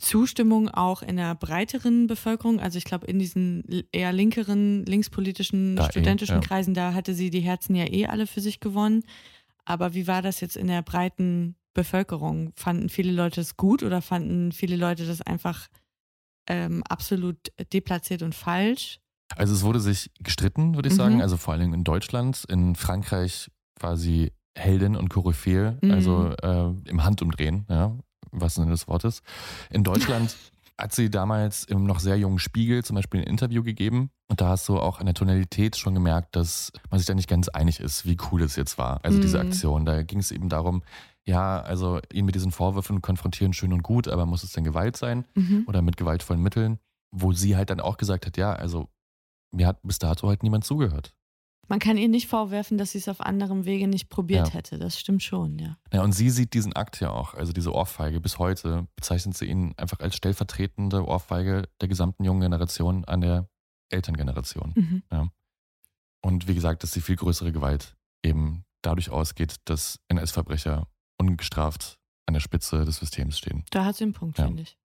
[0.00, 2.60] Zustimmung auch in der breiteren Bevölkerung?
[2.60, 6.46] Also ich glaube, in diesen eher linkeren, linkspolitischen, Da eh, studentischen ja.
[6.46, 9.04] Kreisen, da hatte sie die Herzen ja eh alle für sich gewonnen.
[9.64, 12.52] Aber wie war das jetzt in der breiten Bevölkerung?
[12.56, 15.68] Fanden viele Leute es gut oder fanden viele Leute das einfach
[16.48, 17.38] ähm, absolut
[17.72, 18.98] deplatziert und falsch?
[19.36, 20.98] Also es wurde sich gestritten, würde ich Mhm.
[20.98, 21.22] sagen.
[21.22, 22.44] Also vor allem in Deutschland.
[22.48, 25.90] In Frankreich war sie Heldin und Koryphäe, Mhm.
[25.90, 27.96] also äh, im Handumdrehen, ja,
[28.32, 29.22] was Sinne des Wortes.
[29.70, 30.36] In Deutschland
[30.78, 34.10] hat sie damals im noch sehr jungen Spiegel zum Beispiel ein Interview gegeben.
[34.28, 37.28] Und da hast du auch an der Tonalität schon gemerkt, dass man sich da nicht
[37.28, 39.00] ganz einig ist, wie cool es jetzt war.
[39.04, 39.46] Also diese Mhm.
[39.46, 39.84] Aktion.
[39.84, 40.82] Da ging es eben darum,
[41.24, 44.96] ja, also ihn mit diesen Vorwürfen konfrontieren, schön und gut, aber muss es denn Gewalt
[44.96, 45.24] sein?
[45.34, 45.64] Mhm.
[45.66, 46.78] oder mit gewaltvollen Mitteln,
[47.12, 48.88] wo sie halt dann auch gesagt hat, ja, also
[49.52, 51.14] mir hat bis dato halt niemand zugehört.
[51.68, 54.54] Man kann ihr nicht vorwerfen, dass sie es auf anderem Wege nicht probiert Ja.
[54.54, 54.78] hätte.
[54.78, 55.76] Das stimmt schon, ja.
[55.92, 59.44] Ja, und sie sieht diesen Akt ja auch, also diese Ohrfeige bis heute, bezeichnet sie
[59.46, 63.48] ihn einfach als stellvertretende Ohrfeige der gesamten jungen Generation an der
[63.88, 64.72] Elterngeneration.
[64.74, 65.02] Mhm.
[65.12, 65.28] Ja.
[66.22, 72.34] Und wie gesagt, dass die viel größere Gewalt eben dadurch ausgeht, dass NS-Verbrecher ungestraft an
[72.34, 73.64] der Spitze des Systems stehen.
[73.70, 74.46] Da hat sie einen Punkt, Ja.
[74.46, 74.76] finde ich.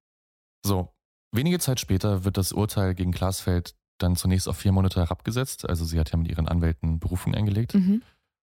[0.63, 0.93] So,
[1.31, 5.67] wenige Zeit später wird das Urteil gegen Glasfeld dann zunächst auf vier Monate herabgesetzt.
[5.67, 7.73] Also sie hat ja mit ihren Anwälten Berufung eingelegt.
[7.75, 8.01] Mhm.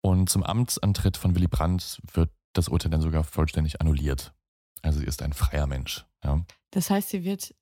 [0.02, 4.32] Und zum Amtsantritt von Willy Brandt wird das Urteil dann sogar vollständig annulliert.
[4.82, 6.06] Also sie ist ein freier Mensch.
[6.24, 6.44] Ja.
[6.70, 7.54] Das heißt, sie wird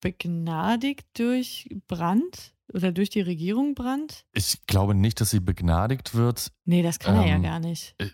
[0.00, 4.24] begnadigt durch Brand oder durch die Regierung Brand?
[4.32, 6.52] Ich glaube nicht, dass sie begnadigt wird.
[6.64, 7.94] Nee, das kann er ja Ähm, gar nicht.
[7.98, 8.12] Ich-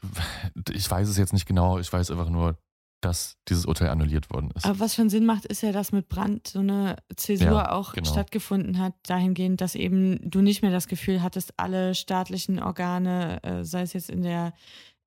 [0.75, 1.79] Ich weiß es jetzt nicht genau.
[1.79, 2.57] Ich weiß einfach nur,
[3.03, 4.65] dass dieses Urteil annulliert worden ist.
[4.65, 7.93] Aber was schon Sinn macht, ist ja, dass mit Brand so eine Zäsur Ja, auch
[7.93, 8.09] genau.
[8.11, 13.65] stattgefunden hat, dahingehend, dass eben du nicht mehr das Gefühl hattest, alle staatlichen Organe, äh,
[13.65, 14.55] sei es jetzt in der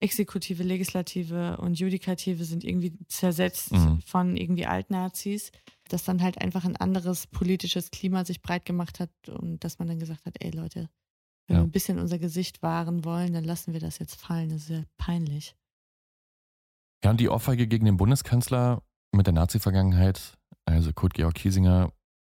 [0.01, 4.01] Exekutive, Legislative und Judikative, sind irgendwie zersetzt Mhm.
[4.05, 5.51] von irgendwie Altnazis,
[5.87, 9.87] dass dann halt einfach ein anderes politisches Klima sich breit gemacht hat und dass man
[9.87, 10.89] dann gesagt hat, ey Leute,
[11.47, 11.61] wenn Ja.
[11.61, 14.49] wir ein bisschen unser Gesicht wahren wollen, dann lassen wir das jetzt fallen.
[14.49, 15.55] Das ist ja peinlich.
[17.05, 21.93] Ja, und die Ohrfeige gegen den Bundeskanzler mit der Nazi-Vergangenheit, also Kurt Georg Kiesinger,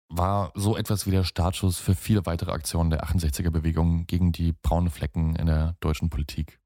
[0.09, 4.91] war so etwas wie der Startschuss für viele weitere Aktionen der 68er-Bewegung gegen die braunen
[4.91, 6.59] Flecken in der deutschen Politik.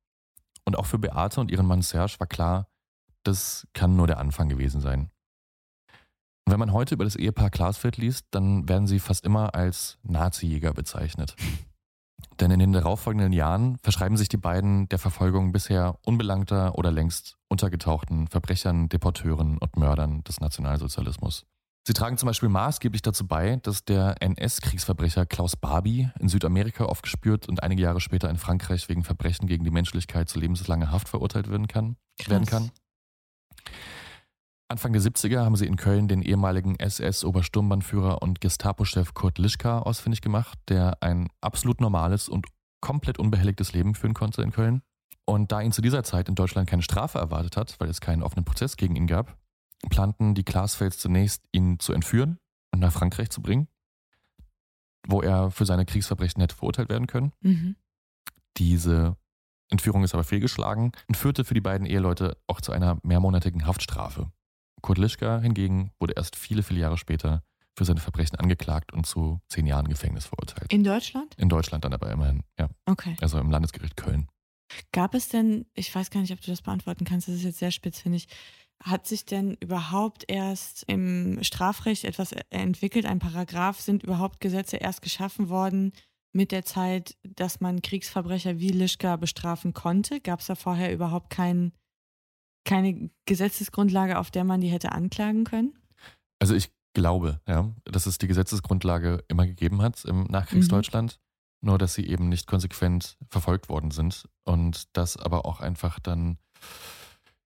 [0.65, 2.67] Und auch für Beate und ihren Mann Serge war klar,
[3.23, 5.09] das kann nur der Anfang gewesen sein.
[6.45, 9.97] Und wenn man heute über das Ehepaar Glasfeld liest, dann werden sie fast immer als
[10.03, 11.37] Nazi-Jäger bezeichnet.
[12.39, 17.37] Denn in den darauffolgenden Jahren verschreiben sich die beiden der Verfolgung bisher unbelangter oder längst
[17.47, 21.45] untergetauchten Verbrechern, Deporteuren und Mördern des Nationalsozialismus.
[21.85, 27.49] Sie tragen zum Beispiel maßgeblich dazu bei, dass der NS-Kriegsverbrecher Klaus Barbie in Südamerika aufgespürt
[27.49, 31.49] und einige Jahre später in Frankreich wegen Verbrechen gegen die Menschlichkeit zu lebenslanger Haft verurteilt
[31.49, 31.97] werden kann.
[32.17, 32.29] Krass.
[32.29, 32.71] Werden kann.
[34.73, 40.21] Anfang der 70er haben sie in Köln den ehemaligen SS-Obersturmbannführer und Gestapo-Chef Kurt Lischka ausfindig
[40.21, 42.47] gemacht, der ein absolut normales und
[42.81, 44.81] komplett unbehelligtes Leben führen konnte in Köln.
[45.25, 48.23] Und da ihn zu dieser Zeit in Deutschland keine Strafe erwartet hat, weil es keinen
[48.23, 49.37] offenen Prozess gegen ihn gab,
[49.91, 52.39] planten die Glasfelds zunächst, ihn zu entführen
[52.71, 53.67] und nach Frankreich zu bringen,
[55.07, 57.31] wo er für seine Kriegsverbrechen hätte verurteilt werden können.
[57.41, 57.75] Mhm.
[58.57, 59.17] Diese
[59.69, 64.31] Entführung ist aber fehlgeschlagen und führte für die beiden Eheleute auch zu einer mehrmonatigen Haftstrafe.
[64.83, 67.41] Kurt Lischka hingegen wurde erst viele, viele Jahre später
[67.75, 70.71] für seine Verbrechen angeklagt und zu zehn Jahren Gefängnis verurteilt.
[70.71, 71.33] In Deutschland?
[71.37, 72.69] In Deutschland dann aber immerhin, ja.
[72.85, 73.15] Okay.
[73.19, 74.27] Also im Landesgericht Köln.
[74.91, 77.59] Gab es denn, ich weiß gar nicht, ob du das beantworten kannst, das ist jetzt
[77.59, 78.27] sehr spitz, finde ich.
[78.83, 83.79] Hat sich denn überhaupt erst im Strafrecht etwas e- entwickelt, ein Paragraph?
[83.79, 85.93] Sind überhaupt Gesetze erst geschaffen worden
[86.33, 90.19] mit der Zeit, dass man Kriegsverbrecher wie Lischka bestrafen konnte?
[90.19, 91.71] Gab es da vorher überhaupt kein,
[92.73, 95.77] keine Gesetzesgrundlage, auf der man die hätte anklagen können?
[96.39, 101.19] Also ich glaube, ja, dass es die Gesetzesgrundlage immer gegeben hat im Nachkriegsdeutschland,
[101.61, 106.39] nur dass sie eben nicht konsequent verfolgt worden sind und das aber auch einfach dann,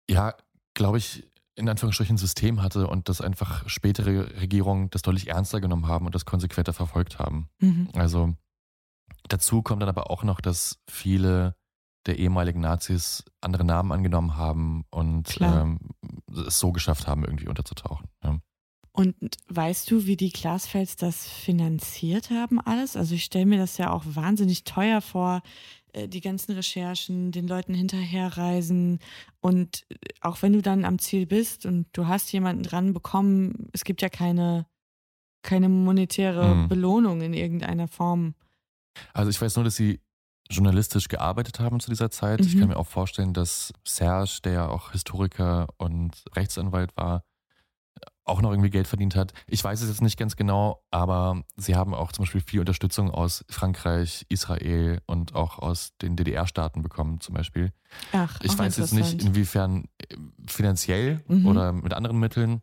[0.08, 0.34] ja,
[0.74, 5.62] glaube ich, in Anführungsstrichen ein System hatte und dass einfach spätere Regierungen das deutlich ernster
[5.62, 7.48] genommen haben und das konsequenter verfolgt haben.
[7.60, 7.88] Mhm.
[7.94, 8.34] Also
[9.28, 11.56] dazu kommt dann aber auch noch, dass viele
[12.06, 15.78] der ehemaligen Nazis andere Namen angenommen haben und ähm,
[16.46, 18.08] es so geschafft haben, irgendwie unterzutauchen.
[18.22, 18.38] Ja.
[18.92, 19.14] Und
[19.48, 22.96] weißt du, wie die Glasfels das finanziert haben alles?
[22.96, 25.42] Also ich stelle mir das ja auch wahnsinnig teuer vor,
[25.92, 29.00] äh, die ganzen Recherchen, den Leuten hinterherreisen
[29.40, 33.68] und äh, auch wenn du dann am Ziel bist und du hast jemanden dran bekommen,
[33.72, 34.66] es gibt ja keine,
[35.42, 36.68] keine monetäre Mhm.
[36.68, 38.34] Belohnung in irgendeiner Form.
[39.12, 40.00] Also ich weiß nur, dass sie
[40.50, 42.40] journalistisch gearbeitet haben zu dieser Zeit.
[42.44, 42.60] Ich Mhm.
[42.60, 47.22] kann mir auch vorstellen, dass Serge, der ja auch Historiker und Rechtsanwalt war,
[48.24, 49.32] auch noch irgendwie Geld verdient hat.
[49.46, 53.10] Ich weiß es jetzt nicht ganz genau, aber sie haben auch zum Beispiel viel Unterstützung
[53.10, 57.72] aus Frankreich, Israel und auch aus den DDR-Staaten bekommen zum Beispiel.
[58.12, 60.16] Ach, Ich weiß jetzt nicht, inwiefern äh,
[60.48, 61.46] finanziell Mhm.
[61.46, 62.62] oder mit anderen Mitteln,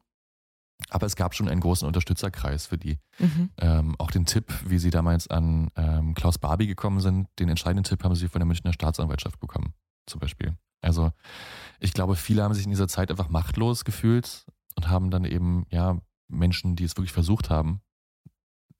[0.90, 3.00] aber es gab schon einen großen Unterstützerkreis für die.
[3.20, 3.50] Mhm.
[3.58, 7.84] Ähm, auch den Tipp, wie sie damals an ähm, Klaus Barbie gekommen sind, den entscheidenden
[7.84, 9.74] Tipp haben sie von der Münchner Staatsanwaltschaft bekommen,
[10.06, 10.56] zum Beispiel.
[10.82, 11.12] Also
[11.80, 15.66] ich glaube, viele haben sich in dieser Zeit einfach machtlos gefühlt und haben dann eben,
[15.70, 17.82] ja, Menschen, die es wirklich versucht haben,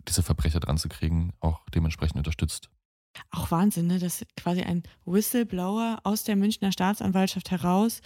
[0.08, 2.70] diese Verbrecher dran zu kriegen, auch dementsprechend unterstützt.
[3.32, 4.00] Auch Wahnsinn, ne?
[4.00, 8.02] dass quasi ein Whistleblower aus der Münchner Staatsanwaltschaft heraus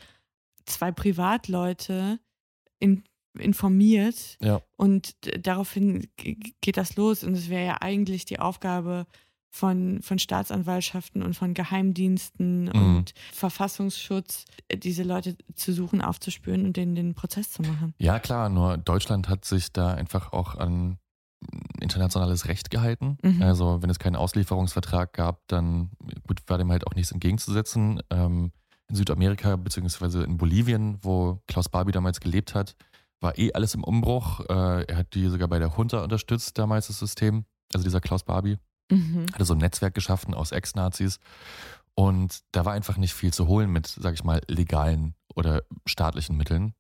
[0.66, 2.20] zwei Privatleute
[2.80, 3.04] in,
[3.40, 4.62] informiert Ja.
[4.76, 7.24] und daraufhin geht das los.
[7.24, 9.06] Und es wäre ja eigentlich die Aufgabe
[9.50, 12.70] von, von Staatsanwaltschaften und von Geheimdiensten Mhm.
[12.98, 17.94] und Verfassungsschutz, diese Leute zu suchen, aufzuspüren und denen den Prozess zu machen.
[17.98, 20.98] Ja, klar, nur Deutschland hat sich da einfach auch an
[21.80, 23.18] internationales Recht gehalten.
[23.22, 23.42] Mhm.
[23.42, 25.92] Also wenn es keinen Auslieferungsvertrag gab, dann
[26.28, 28.02] gut, war dem halt auch nichts entgegenzusetzen.
[28.10, 28.52] Ähm,
[28.90, 32.76] in Südamerika beziehungsweise in Bolivien, wo Klaus Barbie damals gelebt hat,
[33.22, 34.42] war eh alles im Umbruch.
[34.50, 37.46] Äh, er hat die sogar bei der Junta unterstützt, damals das System.
[37.74, 38.58] Also dieser Klaus Barbie
[38.90, 39.26] Mhm.
[39.34, 41.20] hatte so ein Netzwerk geschaffen aus Ex-Nazis.
[41.96, 46.38] Und da war einfach nicht viel zu holen mit, sag ich mal, legalen oder staatlichen
[46.38, 46.74] Mitteln.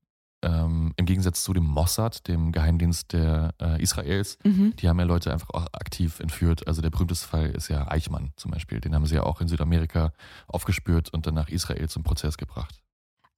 [0.43, 4.75] Ähm, Im Gegensatz zu dem Mossad, dem Geheimdienst der äh, Israels, Mhm.
[4.75, 6.67] die haben ja Leute einfach auch aktiv entführt.
[6.67, 8.79] Also der berühmteste Fall ist ja Eichmann zum Beispiel.
[8.79, 10.13] Den haben sie ja auch in Südamerika
[10.47, 12.83] aufgespürt und dann nach Israel zum Prozess gebracht.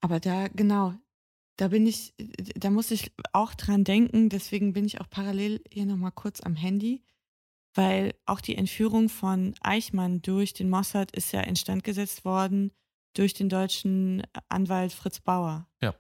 [0.02, 0.94] Aber da, genau,
[1.60, 2.14] Da bin ich,
[2.56, 6.56] da muss ich auch dran denken, deswegen bin ich auch parallel hier nochmal kurz am
[6.56, 7.04] Handy,
[7.74, 12.72] weil auch die Entführung von Eichmann durch den Mossad ist ja instand gesetzt worden
[13.14, 15.68] durch den deutschen Anwalt Fritz Bauer.
[15.82, 15.96] Ja.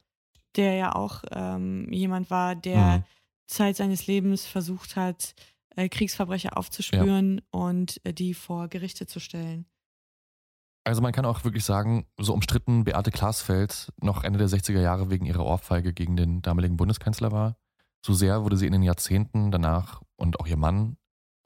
[0.56, 3.04] Der ja auch ähm, jemand war, der Mhm.
[3.48, 5.36] Zeit seines Lebens versucht hat,
[5.76, 9.66] äh, Kriegsverbrecher aufzuspüren und äh, die vor Gerichte zu stellen.
[10.86, 15.10] Also man kann auch wirklich sagen, so umstritten Beate Glasfeld noch Ende der 60er Jahre
[15.10, 17.58] wegen ihrer Ohrfeige gegen den damaligen Bundeskanzler war.
[18.06, 20.98] So sehr wurde sie in den Jahrzehnten danach und auch ihr Mann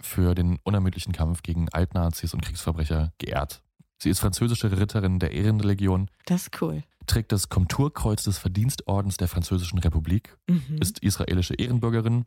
[0.01, 3.63] für den unermüdlichen Kampf gegen Altnazis und Kriegsverbrecher geehrt.
[4.01, 6.83] Sie ist französische Ritterin der Ehrenlegion, Das ist cool.
[7.07, 10.77] trägt das Komturkreuz des Verdienstordens der Französischen Republik, Mhm.
[10.81, 12.25] ist israelische Ehrenbürgerin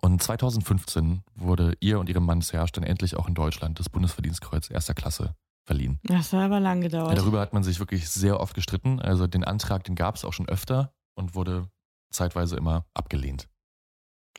[0.00, 4.70] und 2015 wurde ihr und ihrem Mann Serge dann endlich auch in Deutschland das Bundesverdienstkreuz
[4.70, 5.34] erster Klasse
[5.64, 5.98] verliehen.
[6.04, 7.16] Das hat aber lang Ja, gedauert.
[7.18, 9.00] darüber hat man sich wirklich sehr oft gestritten.
[9.00, 11.68] Also den Antrag, den gab es auch schon öfter und wurde
[12.10, 13.48] zeitweise immer abgelehnt.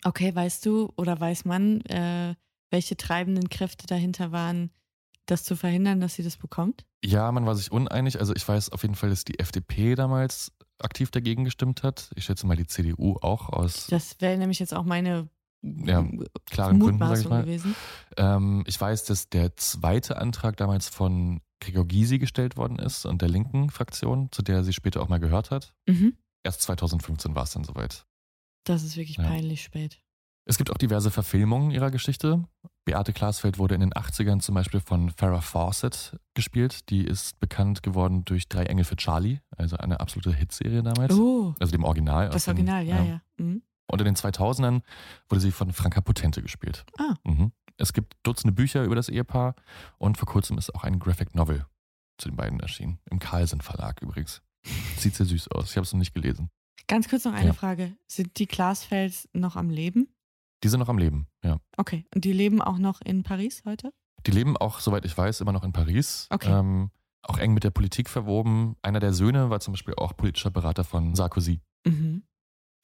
[0.03, 2.35] Okay, weißt du oder weiß man, äh,
[2.69, 4.71] welche treibenden Kräfte dahinter waren,
[5.25, 6.85] das zu verhindern, dass sie das bekommt?
[7.03, 8.19] Ja, man war sich uneinig.
[8.19, 12.11] Also ich weiß auf jeden Fall, dass die FDP damals aktiv dagegen gestimmt hat.
[12.15, 15.29] Ich schätze mal die CDU auch aus Das wäre nämlich jetzt auch meine
[15.85, 16.05] Ja,
[16.49, 17.41] klaren Gründen, sage ich mal.
[17.43, 17.75] gewesen.
[18.17, 23.21] Ähm, ich weiß, dass der zweite Antrag damals von Gregor Gysi gestellt worden ist und
[23.21, 25.73] der linken Fraktion, zu der sie später auch mal gehört hat.
[25.87, 26.15] Mhm.
[26.43, 28.05] Erst 2015 war es dann soweit.
[28.65, 29.23] Das ist wirklich Ja.
[29.23, 30.01] peinlich spät.
[30.47, 32.43] Es gibt auch diverse Verfilmungen ihrer Geschichte.
[32.85, 36.91] Beate Glasfeld wurde in den 80ern zum Beispiel von Farrah Fawcett gespielt.
[36.91, 41.15] Die ist bekannt geworden durch Drei Engel für Charlie, also eine absolute Hitserie damals.
[41.15, 42.29] Oh, Also dem Original.
[42.29, 43.21] das den- Original, ja, ja.
[43.37, 43.63] Mhm.
[43.87, 44.81] Und in den 2000ern
[45.29, 46.85] wurde sie von Franka Potente gespielt.
[46.97, 47.15] Ah.
[47.23, 47.51] Mhm.
[47.77, 49.55] Es gibt Dutzende Bücher über das Ehepaar
[49.97, 51.65] und vor kurzem ist auch ein Graphic Novel
[52.17, 52.99] zu den beiden erschienen.
[53.11, 54.41] Im Carlsen Verlag übrigens.
[54.97, 55.69] Sieht sehr süß aus.
[55.71, 56.49] Ich habe es noch nicht gelesen.
[56.87, 57.53] Ganz kurz noch eine Ja.
[57.53, 57.95] Frage.
[58.07, 60.07] Sind die Glasfels noch am Leben?
[60.63, 61.59] Die sind noch am Leben, ja.
[61.77, 62.05] Okay.
[62.15, 63.91] Und die leben auch noch in Paris heute?
[64.25, 66.27] Die leben auch, soweit ich weiß, immer noch in Paris.
[66.31, 66.49] Okay.
[66.51, 66.89] Ähm,
[67.21, 68.75] auch eng mit der Politik verwoben.
[68.81, 71.59] Einer der Söhne war zum Beispiel auch politischer Berater von Sarkozy.
[71.85, 72.23] Mhm.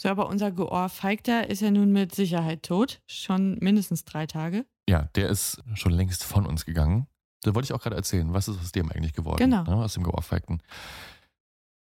[0.02, 3.04] So, aber unser Geohrfeigter ist ja nun mit Sicherheit tot.
[3.06, 4.66] Schon mindestens drei Tage.
[4.89, 7.06] Ja, der ist schon längst von uns gegangen.
[7.43, 9.38] Da wollte ich auch gerade erzählen, was ist aus dem eigentlich geworden?
[9.38, 9.64] Genau.
[9.64, 10.64] Ne, aus dem Geohrfeigten.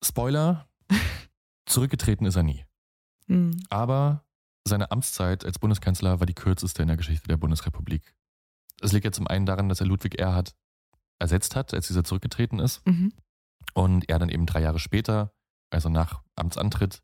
[0.05, 0.69] Spoiler,
[1.65, 2.63] zurückgetreten ist er nie.
[3.25, 3.59] Mhm.
[3.71, 4.23] Aber
[4.67, 8.13] seine Amtszeit als Bundeskanzler war die kürzeste in der Geschichte der Bundesrepublik.
[8.81, 10.53] Es liegt ja zum einen daran, dass er Ludwig Erhard
[11.17, 12.85] ersetzt hat, als dieser zurückgetreten ist.
[12.85, 13.13] Mhm.
[13.73, 15.33] Und er dann eben drei Jahre später,
[15.71, 17.01] also nach Amtsantritt,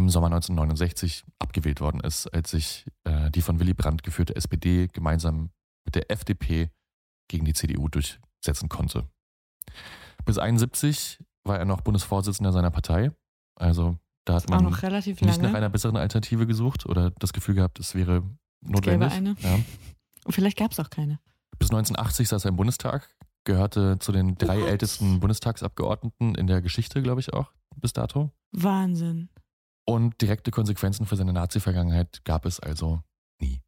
[0.00, 4.88] im Sommer 1969 abgewählt worden ist, als sich äh, die von Willy Brandt geführte SPD
[4.88, 5.50] gemeinsam
[5.84, 6.70] mit der FDP
[7.28, 9.08] gegen die CDU durchsetzen konnte.
[10.24, 13.12] Bis 71 war er noch Bundesvorsitzender seiner Partei.
[13.56, 15.56] Also da hat man nicht nach lange.
[15.56, 18.22] einer besseren Alternative gesucht oder das Gefühl gehabt, es wäre Es
[18.82, 19.12] gäbe notwendig.
[19.12, 19.36] eine.
[19.40, 19.54] Ja.
[20.24, 21.18] Und vielleicht gab es auch keine.
[21.58, 23.08] Bis 1980 saß er im Bundestag,
[23.44, 24.68] gehörte zu den drei What?
[24.68, 28.30] ältesten Bundestagsabgeordneten in der Geschichte, glaube ich auch, bis dato.
[28.52, 29.30] Wahnsinn.
[29.86, 33.02] Und direkte Konsequenzen für seine Nazi-Vergangenheit gab es also
[33.40, 33.60] nie.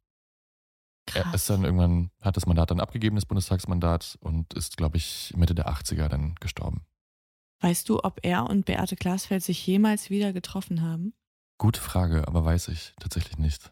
[1.13, 1.35] Er Krass.
[1.35, 5.53] ist dann irgendwann, hat das Mandat dann abgegeben, das Bundestagsmandat, und ist, glaube ich, Mitte
[5.53, 6.85] der 80er dann gestorben.
[7.61, 11.13] Weißt du, ob er und Beate Glasfeld sich jemals wieder getroffen haben?
[11.57, 13.71] Gute Frage, aber weiß ich tatsächlich nicht.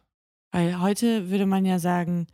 [0.51, 2.27] Weil heute würde man ja sagen,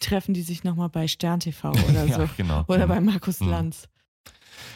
[0.00, 2.32] treffen die sich nochmal bei Stern TV oder ja, so.
[2.36, 2.64] genau.
[2.68, 2.90] Oder Mhm.
[2.90, 3.48] bei Markus Mhm.
[3.48, 3.88] Lanz.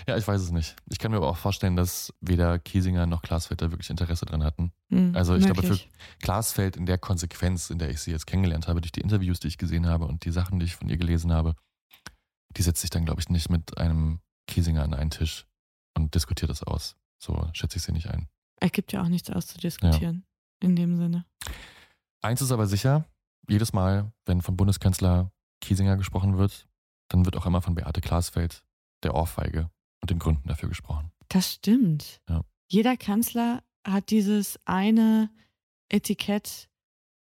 [0.07, 0.77] Ja, ich weiß es nicht.
[0.91, 4.43] Ich kann mir aber auch vorstellen, dass weder Kiesinger noch Glasfeld da wirklich Interesse dran
[4.43, 4.73] hatten.
[4.91, 5.91] Hm, Also ich glaube, für möglich.
[6.21, 9.49] Glasfeld in der Konsequenz, in der ich sie jetzt kennengelernt habe, durch die Interviews, die
[9.49, 11.55] ich gesehen habe und die Sachen, die ich von ihr gelesen habe,
[12.57, 15.47] die setzt sich dann, glaube ich, nicht mit einem Kiesinger an einen Tisch
[15.97, 16.97] und diskutiert das aus.
[17.23, 18.29] So schätze ich sie nicht ein.
[18.61, 20.25] Es gibt ja auch nichts auszudiskutieren.
[20.63, 21.27] In dem Sinne.
[22.23, 23.05] Eins ist aber sicher,
[23.49, 26.67] jedes Mal, wenn vom Bundeskanzler Kiesinger gesprochen wird,
[27.09, 28.63] dann wird auch immer von Beate Glasfeld,
[29.03, 29.71] der Ohrfeige
[30.01, 31.11] und den Gründen dafür gesprochen.
[31.29, 32.21] Das stimmt.
[32.29, 32.43] Ja.
[32.69, 35.31] Jeder Kanzler hat dieses eine
[35.89, 36.69] Etikett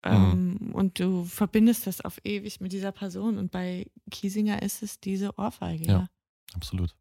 [0.04, 3.38] ähm, und du verbindest das auf ewig mit dieser Person.
[3.38, 5.86] Und bei Kiesinger ist es diese Ohrfeige.
[5.86, 5.92] Ja.
[5.92, 6.08] Ja.
[6.54, 6.94] Absolut.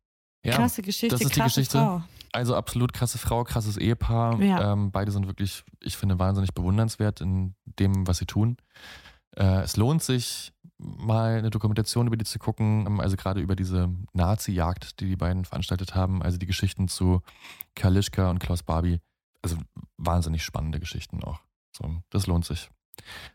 [0.44, 1.78] Ja, Krasse Geschichte, das ist die krasse Geschichte.
[1.78, 2.04] Frau.
[2.32, 4.42] Also absolut krasse Frau, krasses Ehepaar.
[4.42, 4.74] Ja.
[4.74, 8.58] Ähm, beide sind wirklich, ich finde, wahnsinnig bewundernswert in dem, was sie tun.
[9.36, 10.52] Äh, es lohnt sich,
[10.82, 15.16] mal eine Dokumentation über die zu gucken, ähm, also gerade über diese Nazi-Jagd, die die
[15.16, 17.22] beiden veranstaltet haben, also die Geschichten zu
[17.76, 19.00] Karl Lischka und Klaus Barbie.
[19.42, 19.58] Also
[19.98, 21.40] wahnsinnig spannende Geschichten auch.
[21.76, 22.70] So, das lohnt sich.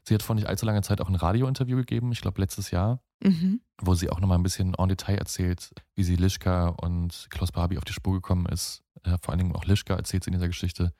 [0.04, 3.00] Sie hat vor nicht allzu langer Zeit auch ein Radiointerview gegeben, ich glaube letztes Jahr,
[3.24, 3.60] Mhm.
[3.80, 7.78] wo sie auch nochmal ein bisschen en Detail erzählt, wie sie Lischka und Klaus Barbie
[7.78, 10.48] auf die Spur gekommen ist, äh, vor allen Dingen auch Lischka erzählt sie in dieser
[10.48, 10.92] Geschichte.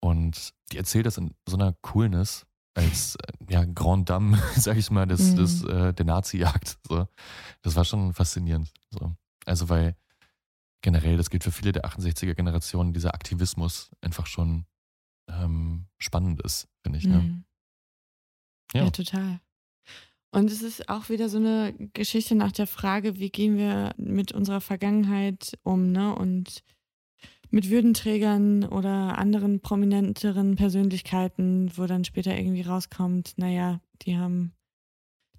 [0.00, 2.46] Und die erzählt das in so einer Coolness,
[2.76, 5.36] als äh, ja, Grand Dame, sag ich mal, des, Mhm.
[5.36, 6.78] des, äh, der Nazi-Jagd.
[6.86, 7.08] So.
[7.62, 8.72] Das war schon faszinierend.
[8.90, 9.16] So.
[9.44, 9.96] Also weil
[10.82, 14.66] generell, das gilt für viele der 68er-Generationen, dieser Aktivismus einfach schon
[15.28, 17.06] ähm, spannend ist, finde ich.
[17.06, 17.18] Ne?
[17.18, 17.44] Mhm.
[18.74, 18.84] Ja.
[18.84, 18.90] Ja.
[18.90, 19.40] total.
[20.32, 24.32] Und es ist auch wieder so eine Geschichte nach der Frage, wie gehen wir mit
[24.32, 26.14] unserer Vergangenheit um, ne?
[26.14, 26.62] Und
[27.50, 34.52] mit Würdenträgern oder anderen prominenteren Persönlichkeiten, wo dann später irgendwie rauskommt, naja, die haben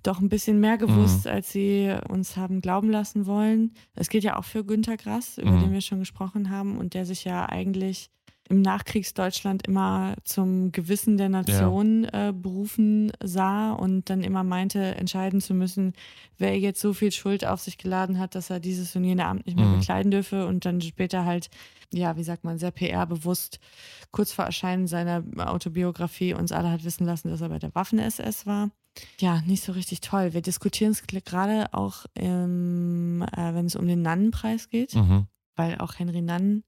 [0.04, 1.32] doch ein bisschen mehr gewusst, Mhm.
[1.32, 3.74] als sie uns haben glauben lassen wollen.
[3.94, 5.60] Das gilt ja auch für Günter Grass, über Mhm.
[5.62, 8.10] den wir schon gesprochen haben und der sich ja eigentlich
[8.50, 15.42] im Nachkriegsdeutschland immer zum Gewissen der Nation äh, berufen sah und dann immer meinte, entscheiden
[15.42, 15.94] zu müssen,
[16.38, 19.46] wer jetzt so viel Schuld auf sich geladen hat, dass er dieses und jene Amt
[19.46, 19.80] nicht mehr Mhm.
[19.80, 21.50] bekleiden dürfe und dann später halt,
[21.94, 23.60] ja, wie sagt man, sehr PR-bewusst
[24.12, 28.46] kurz vor Erscheinen seiner Autobiografie uns alle hat wissen lassen, dass er bei der Waffen-SS
[28.46, 28.70] war.
[29.20, 30.34] Ja, nicht so richtig toll.
[30.34, 35.28] Wir diskutieren es gerade auch, ähm, äh, wenn es um den Nannenpreis geht, Mhm.
[35.56, 36.64] weil auch Henry Nannen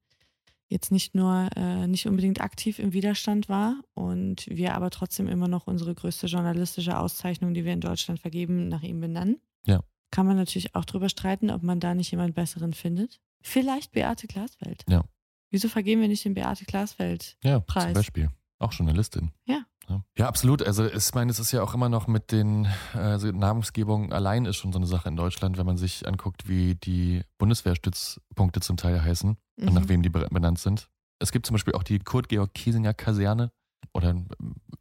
[0.70, 5.48] jetzt nicht nur äh, nicht unbedingt aktiv im Widerstand war und wir aber trotzdem immer
[5.48, 9.42] noch unsere größte journalistische Auszeichnung, die wir in Deutschland vergeben, nach ihm benennen.
[9.66, 9.82] Ja.
[10.12, 13.20] Kann man natürlich auch drüber streiten, ob man da nicht jemand Besseren findet.
[13.42, 14.84] Vielleicht Beate Glasfeld.
[14.88, 15.04] Ja.
[15.50, 17.38] Wieso vergeben wir nicht den Beate Glasfeld?
[17.44, 17.86] Ja, Preis.
[17.86, 18.30] zum Beispiel.
[18.60, 19.32] Auch Journalistin.
[19.46, 19.64] Ja.
[19.90, 20.62] Ja, ja absolut.
[20.64, 24.58] Also ich meine, es ist ja auch immer noch mit den also Namensgebungen allein ist
[24.58, 29.02] schon so eine Sache in Deutschland, wenn man sich anguckt, wie die Bundeswehrstützpunkte zum Teil
[29.04, 29.90] heißen und nach Mhm.
[29.90, 30.90] wem die be- benannt sind.
[31.20, 33.52] Es gibt zum Beispiel auch die Kurt-Georg-Kiesinger Kaserne
[33.94, 34.30] oder einen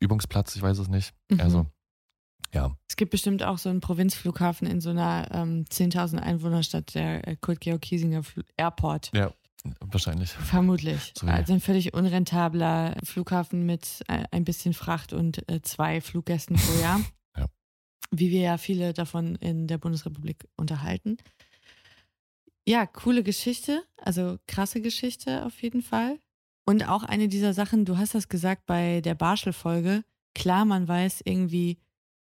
[0.01, 1.15] Übungsplatz, ich weiß es nicht.
[1.31, 1.41] Mhm.
[1.41, 1.67] Also,
[2.55, 7.27] ja, Es gibt bestimmt auch so einen Provinzflughafen in so einer ähm, 10.000 Einwohnerstadt, der
[7.29, 8.23] äh, Kurt-Georg-Kiesinger
[8.57, 9.11] Airport.
[9.15, 9.31] ja,
[9.81, 10.31] wahrscheinlich.
[10.31, 11.13] Vermutlich.
[11.17, 16.57] So also ein völlig unrentabler Flughafen mit äh, ein bisschen Fracht und äh, zwei Fluggästen
[16.57, 17.01] pro Jahr.
[17.37, 17.47] Ja.
[18.11, 21.17] Wie wir ja viele davon in der Bundesrepublik unterhalten.
[22.67, 26.19] Ja, coole Geschichte, also krasse Geschichte auf jeden Fall.
[26.67, 30.05] Und auch eine dieser Sachen, du hast das gesagt bei der Barschel-Folge.
[30.35, 31.79] Klar, man weiß irgendwie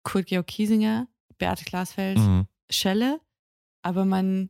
[0.03, 2.47] Kurt Georg Kiesinger, Beate Glasfeld, Mhm.
[2.70, 3.20] Schelle,
[3.83, 4.49] aber man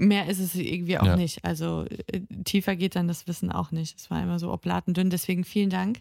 [0.00, 1.16] mehr ist es irgendwie auch Ja.
[1.16, 1.44] nicht.
[1.44, 3.98] Also äh, tiefer geht dann das Wissen auch nicht.
[3.98, 5.10] Es war immer so oblatendünn.
[5.10, 6.00] Deswegen vielen Dank,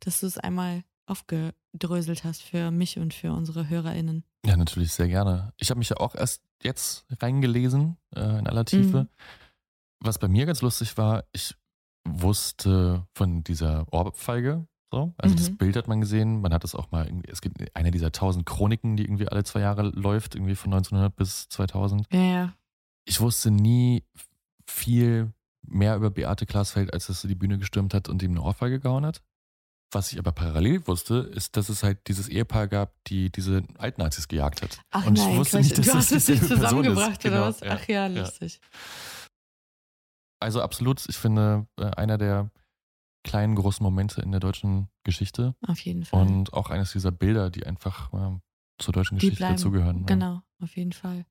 [0.00, 4.24] dass du es einmal aufgedröselt hast für mich und für unsere HörerInnen.
[4.44, 5.52] Ja, natürlich, sehr gerne.
[5.56, 9.02] Ich habe mich ja auch erst jetzt reingelesen, äh, in aller Tiefe.
[9.04, 9.08] Mhm.
[10.00, 11.54] Was bei mir ganz lustig war, ich
[12.04, 14.66] wusste von dieser Ohrfeige.
[14.90, 15.14] So.
[15.16, 15.56] Also das Mhm.
[15.56, 16.40] Bild hat man gesehen.
[16.40, 19.60] Man hat es auch mal es gibt eine dieser tausend Chroniken, die irgendwie alle zwei
[19.60, 22.06] Jahre läuft, irgendwie von 1900 bis 2000.
[22.12, 22.52] Ja, ja.
[23.04, 24.04] Ich wusste nie
[24.66, 25.32] viel
[25.62, 28.80] mehr über Beate Glasfeld, als dass sie die Bühne gestürmt hat und ihm eine Ohrfeige
[28.80, 29.22] gehauen hat.
[29.92, 34.26] Was ich aber parallel wusste, ist, dass es halt dieses Ehepaar gab, die diese Altnazis
[34.26, 34.80] gejagt hat.
[34.90, 35.64] Ach und nein, ich wusste Quatsch.
[35.64, 36.64] nicht, dass du das hast es nicht Person ist.
[36.64, 37.62] zusammengebracht oder Genau, was?
[37.62, 38.60] Ach ja, lustig.
[40.40, 42.50] Also absolut, ich finde, äh, einer der
[43.24, 46.20] kleinen, großen Momente in der deutschen Geschichte Auf jeden Fall.
[46.26, 48.38] und auch eines dieser Bilder, die einfach äh,
[48.78, 49.56] zur deutschen Die Geschichte bleiben.
[49.56, 50.00] dazugehören.
[50.00, 50.06] ne?
[50.06, 51.24] Genau, auf jeden Fall.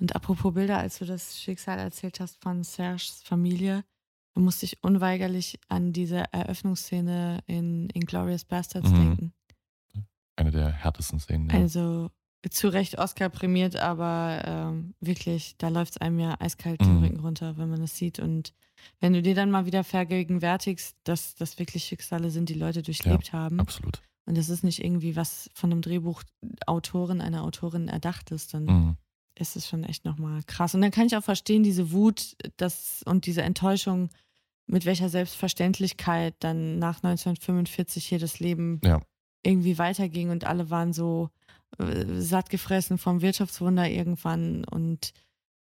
[0.00, 3.84] Und apropos Bilder, als du das Schicksal erzählt hast von Serges Familie,
[4.34, 8.96] musste ich unweigerlich an diese Eröffnungsszene in Inglourious Bastards Mhm.
[8.96, 9.32] denken.
[10.36, 11.50] Eine der härtesten Szenen.
[11.50, 11.56] Ja.
[11.58, 12.10] Also
[12.48, 17.04] zu Recht Oscar prämiert, aber ähm, wirklich, da läuft es einem ja eiskalt den Mhm.
[17.04, 18.18] Rücken runter, wenn man das sieht.
[18.18, 18.54] Und
[19.00, 23.34] wenn du dir dann mal wieder vergegenwärtigst, dass das wirklich Schicksale sind, die Leute durchlebt
[23.34, 23.60] haben.
[23.60, 24.00] Absolut.
[24.24, 28.96] Und das ist nicht irgendwie was von einem Drehbuchautorin, einer Autorin erdacht ist, dann Mhm.
[29.40, 30.74] Ist es schon echt nochmal krass.
[30.74, 34.10] Und dann kann ich auch verstehen, diese Wut das, und diese Enttäuschung,
[34.66, 39.00] mit welcher Selbstverständlichkeit dann nach 1945 hier das Leben Ja.
[39.44, 41.30] irgendwie weiterging und alle waren so
[41.78, 45.12] äh, satt gefressen vom Wirtschaftswunder irgendwann und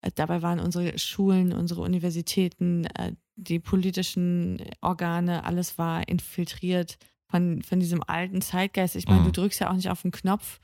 [0.01, 6.97] äh, dabei waren unsere Schulen, unsere Universitäten, äh, die politischen Organe, alles war infiltriert
[7.27, 8.95] von, von diesem alten Zeitgeist.
[8.95, 9.25] Ich meine, Mhm.
[9.25, 10.59] du drückst ja auch nicht auf den Knopf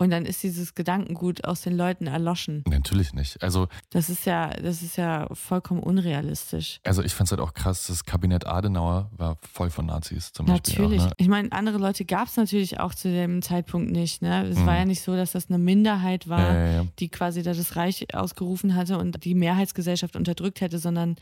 [0.00, 2.64] und dann ist dieses Gedankengut aus den Leuten erloschen.
[2.66, 3.42] Natürlich nicht.
[3.42, 6.80] Also, Das ist ja, das ist ja vollkommen unrealistisch.
[6.84, 10.46] also ich fand es halt auch krass, das Kabinett Adenauer war voll von Nazis zum
[10.46, 10.74] Beispiel.
[10.86, 11.02] Natürlich.
[11.02, 11.14] Auch, ne?
[11.18, 14.22] Ich meine, andere Leute gab es natürlich auch zu dem Zeitpunkt nicht.
[14.22, 14.46] Ne?
[14.46, 14.66] Es Mhm.
[14.66, 16.86] war ja nicht so, dass das eine Minderheit war, Ja, ja, ja.
[16.98, 21.16] die quasi da das Reich ausgerufen hatte und die Mehrheitsgesellschaft unterdrückt hätte, sondern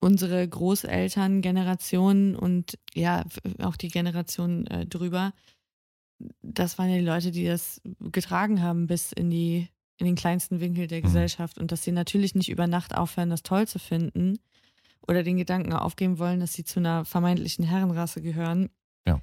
[0.00, 3.24] unsere Großeltern, Generationen und ja,
[3.62, 5.32] auch die Generation äh, drüber,
[6.42, 7.80] das waren ja die Leute, die das
[8.12, 9.68] getragen haben bis in die
[9.98, 11.04] in den kleinsten Winkel der Mhm.
[11.04, 14.38] Gesellschaft und dass sie natürlich nicht über Nacht aufhören, das toll zu finden
[15.06, 18.70] oder den Gedanken aufgeben wollen, dass sie zu einer vermeintlichen Herrenrasse gehören.
[19.06, 19.20] Ja.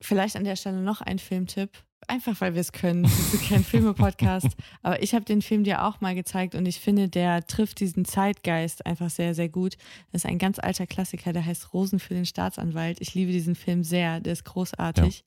[0.00, 1.70] Vielleicht an der Stelle noch ein Filmtipp.
[2.08, 3.02] Einfach weil wir es können.
[3.02, 4.46] Wir sind kein Filme-Podcast.
[4.82, 8.04] Aber ich habe den Film dir auch mal gezeigt und ich finde, der trifft diesen
[8.04, 9.76] Zeitgeist einfach sehr, sehr gut.
[10.12, 13.00] Das ist ein ganz alter Klassiker, der heißt Rosen für den Staatsanwalt.
[13.00, 14.20] Ich liebe diesen Film sehr.
[14.20, 15.24] Der ist großartig.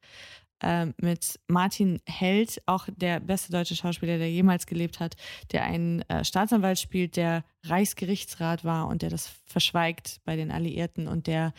[0.62, 5.16] Ähm, mit Martin Held, auch der beste deutsche Schauspieler, der jemals gelebt hat,
[5.52, 11.08] der einen äh, Staatsanwalt spielt, der Reichsgerichtsrat war und der das verschweigt bei den Alliierten
[11.08, 11.54] und der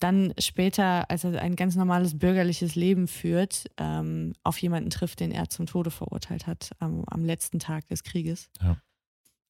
[0.00, 5.30] dann später, als er ein ganz normales bürgerliches Leben führt, ähm, auf jemanden trifft, den
[5.30, 8.50] er zum Tode verurteilt hat am, am letzten Tag des Krieges.
[8.62, 8.78] Ja.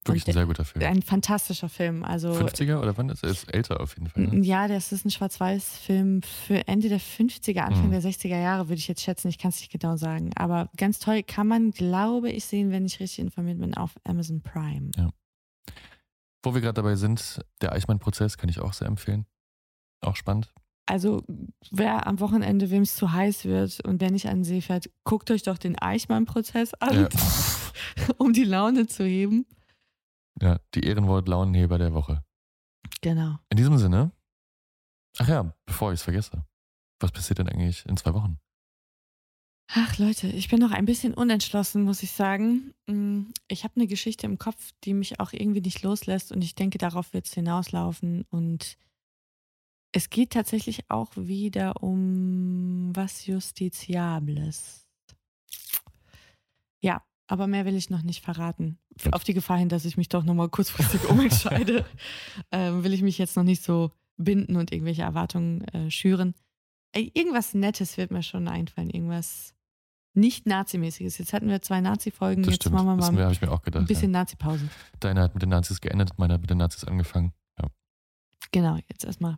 [0.06, 0.84] Wirklich ein sehr guter Film.
[0.84, 2.04] Ein fantastischer Film.
[2.04, 3.30] Also, 50er oder wann ist er?
[3.30, 4.22] Ist älter auf jeden Fall.
[4.28, 4.44] Ne?
[4.46, 7.90] Ja, das ist ein Schwarz-Weiß-Film für Ende der 50er, Anfang Mhm.
[7.92, 9.28] der 60er Jahre, würde ich jetzt schätzen.
[9.28, 10.30] Ich kann es nicht genau sagen.
[10.36, 14.40] Aber ganz toll kann man, glaube ich, sehen, wenn ich richtig informiert bin, auf Amazon
[14.40, 14.90] Prime.
[14.96, 15.10] Ja.
[16.42, 19.26] Wo wir gerade dabei sind, der Eichmann-Prozess kann ich auch sehr empfehlen.
[20.00, 20.50] Auch spannend.
[20.86, 21.22] Also,
[21.70, 24.88] wer am Wochenende, wem es zu heiß wird und wer nicht an den See fährt,
[25.04, 27.08] guckt euch doch den Eichmann-Prozess an, Ja.
[28.16, 29.44] um die Laune zu heben.
[30.40, 32.24] Ja, die Ehrenwort-Launenheber der Woche.
[33.00, 33.38] Genau.
[33.50, 34.12] In diesem Sinne,
[35.18, 36.44] ach ja, bevor ich es vergesse,
[37.00, 38.38] was passiert denn eigentlich in zwei Wochen?
[39.72, 42.74] Ach Leute, ich bin noch ein bisschen unentschlossen, muss ich sagen.
[42.86, 46.56] Mm, Ich habe eine Geschichte im Kopf, die mich auch irgendwie nicht loslässt und ich
[46.56, 48.24] denke, darauf wird es hinauslaufen.
[48.30, 48.76] Und
[49.92, 54.88] es geht tatsächlich auch wieder um was Justiziables.
[56.80, 58.78] Ja, aber mehr will ich noch nicht verraten.
[59.12, 61.84] Auf die Gefahr hin, dass ich mich doch nochmal kurzfristig umentscheide,
[62.52, 66.34] ähm, will ich mich jetzt noch nicht so binden und irgendwelche Erwartungen äh, schüren.
[66.92, 69.54] Ey, Irgendwas Nettes wird mir schon einfallen, irgendwas
[70.12, 71.18] nicht Nazimäßiges.
[71.18, 72.74] Jetzt hatten wir zwei Nazi-Folgen, Das jetzt stimmt.
[72.74, 73.84] machen wir Das mal habe ich mir auch gedacht.
[73.84, 74.20] ein bisschen ja.
[74.20, 74.68] Nazi-Pause.
[74.98, 77.32] Deiner hat mit den Nazis geendet, meiner hat mit den Nazis angefangen.
[77.62, 77.68] Ja.
[78.50, 79.36] Genau, jetzt erstmal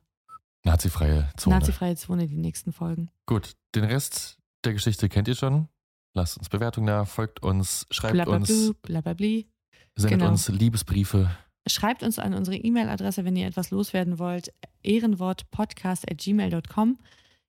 [0.64, 1.56] Nazifreie Zone.
[1.56, 3.10] nazifreie Zone, die nächsten Folgen.
[3.26, 5.68] Gut, den Rest der Geschichte kennt ihr schon.
[6.14, 9.48] Lasst uns Bewertungen da, folgt uns, schreibt Blablablu, uns, blablabli.
[9.96, 10.30] sendet genau.
[10.30, 11.36] uns Liebesbriefe.
[11.66, 14.52] Schreibt uns an unsere E-Mail-Adresse, wenn ihr etwas loswerden wollt,
[14.82, 16.98] ehrenwortpodcast.gmail.com.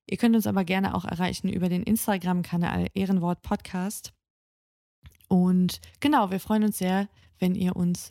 [0.06, 4.12] Ihr könnt uns aber gerne auch erreichen über den Instagram-Kanal Ehrenwort Podcast.
[5.28, 7.08] Und genau, wir freuen uns sehr,
[7.38, 8.10] wenn ihr uns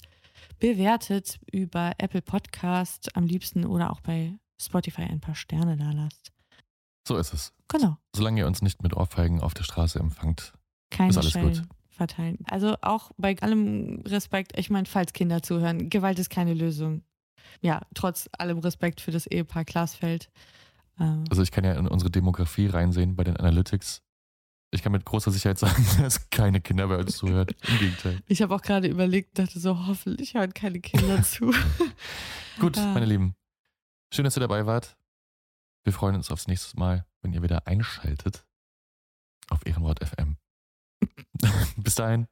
[0.59, 6.32] bewertet über Apple Podcast am liebsten oder auch bei Spotify ein paar Sterne da lasst.
[7.07, 7.53] So ist es.
[7.67, 10.53] Genau, Solange ihr uns nicht mit Ohrfeigen auf der Straße empfangt.
[10.89, 11.67] keine Ist alles Schellen gut.
[11.89, 12.37] verteilen.
[12.49, 17.01] Also auch bei allem Respekt, ich meine, falls Kinder zuhören, Gewalt ist keine Lösung.
[17.61, 20.29] Ja, trotz allem Respekt für das Ehepaar Glasfeld.
[20.99, 24.01] Ähm, Also ich kann ja in unsere Demografie reinsehen bei den Analytics.
[24.71, 27.55] Ich kann mit großer Sicherheit sagen, dass keine Kinder bei uns zuhört.
[27.67, 28.21] Im Gegenteil.
[28.27, 31.51] ich habe auch gerade überlegt, dachte so, hoffentlich hören keine Kinder zu.
[32.59, 32.85] Gut, Ja.
[32.93, 33.35] meine Lieben.
[34.13, 34.95] Schön, dass ihr dabei wart.
[35.83, 38.45] Wir freuen uns aufs nächste Mal, wenn ihr wieder einschaltet
[39.49, 40.37] auf Ehrenwort FM.
[41.77, 42.27] Bis dahin,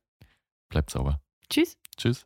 [0.69, 1.21] bleibt sauber.
[1.49, 1.77] Tschüss.
[1.97, 2.25] Tschüss.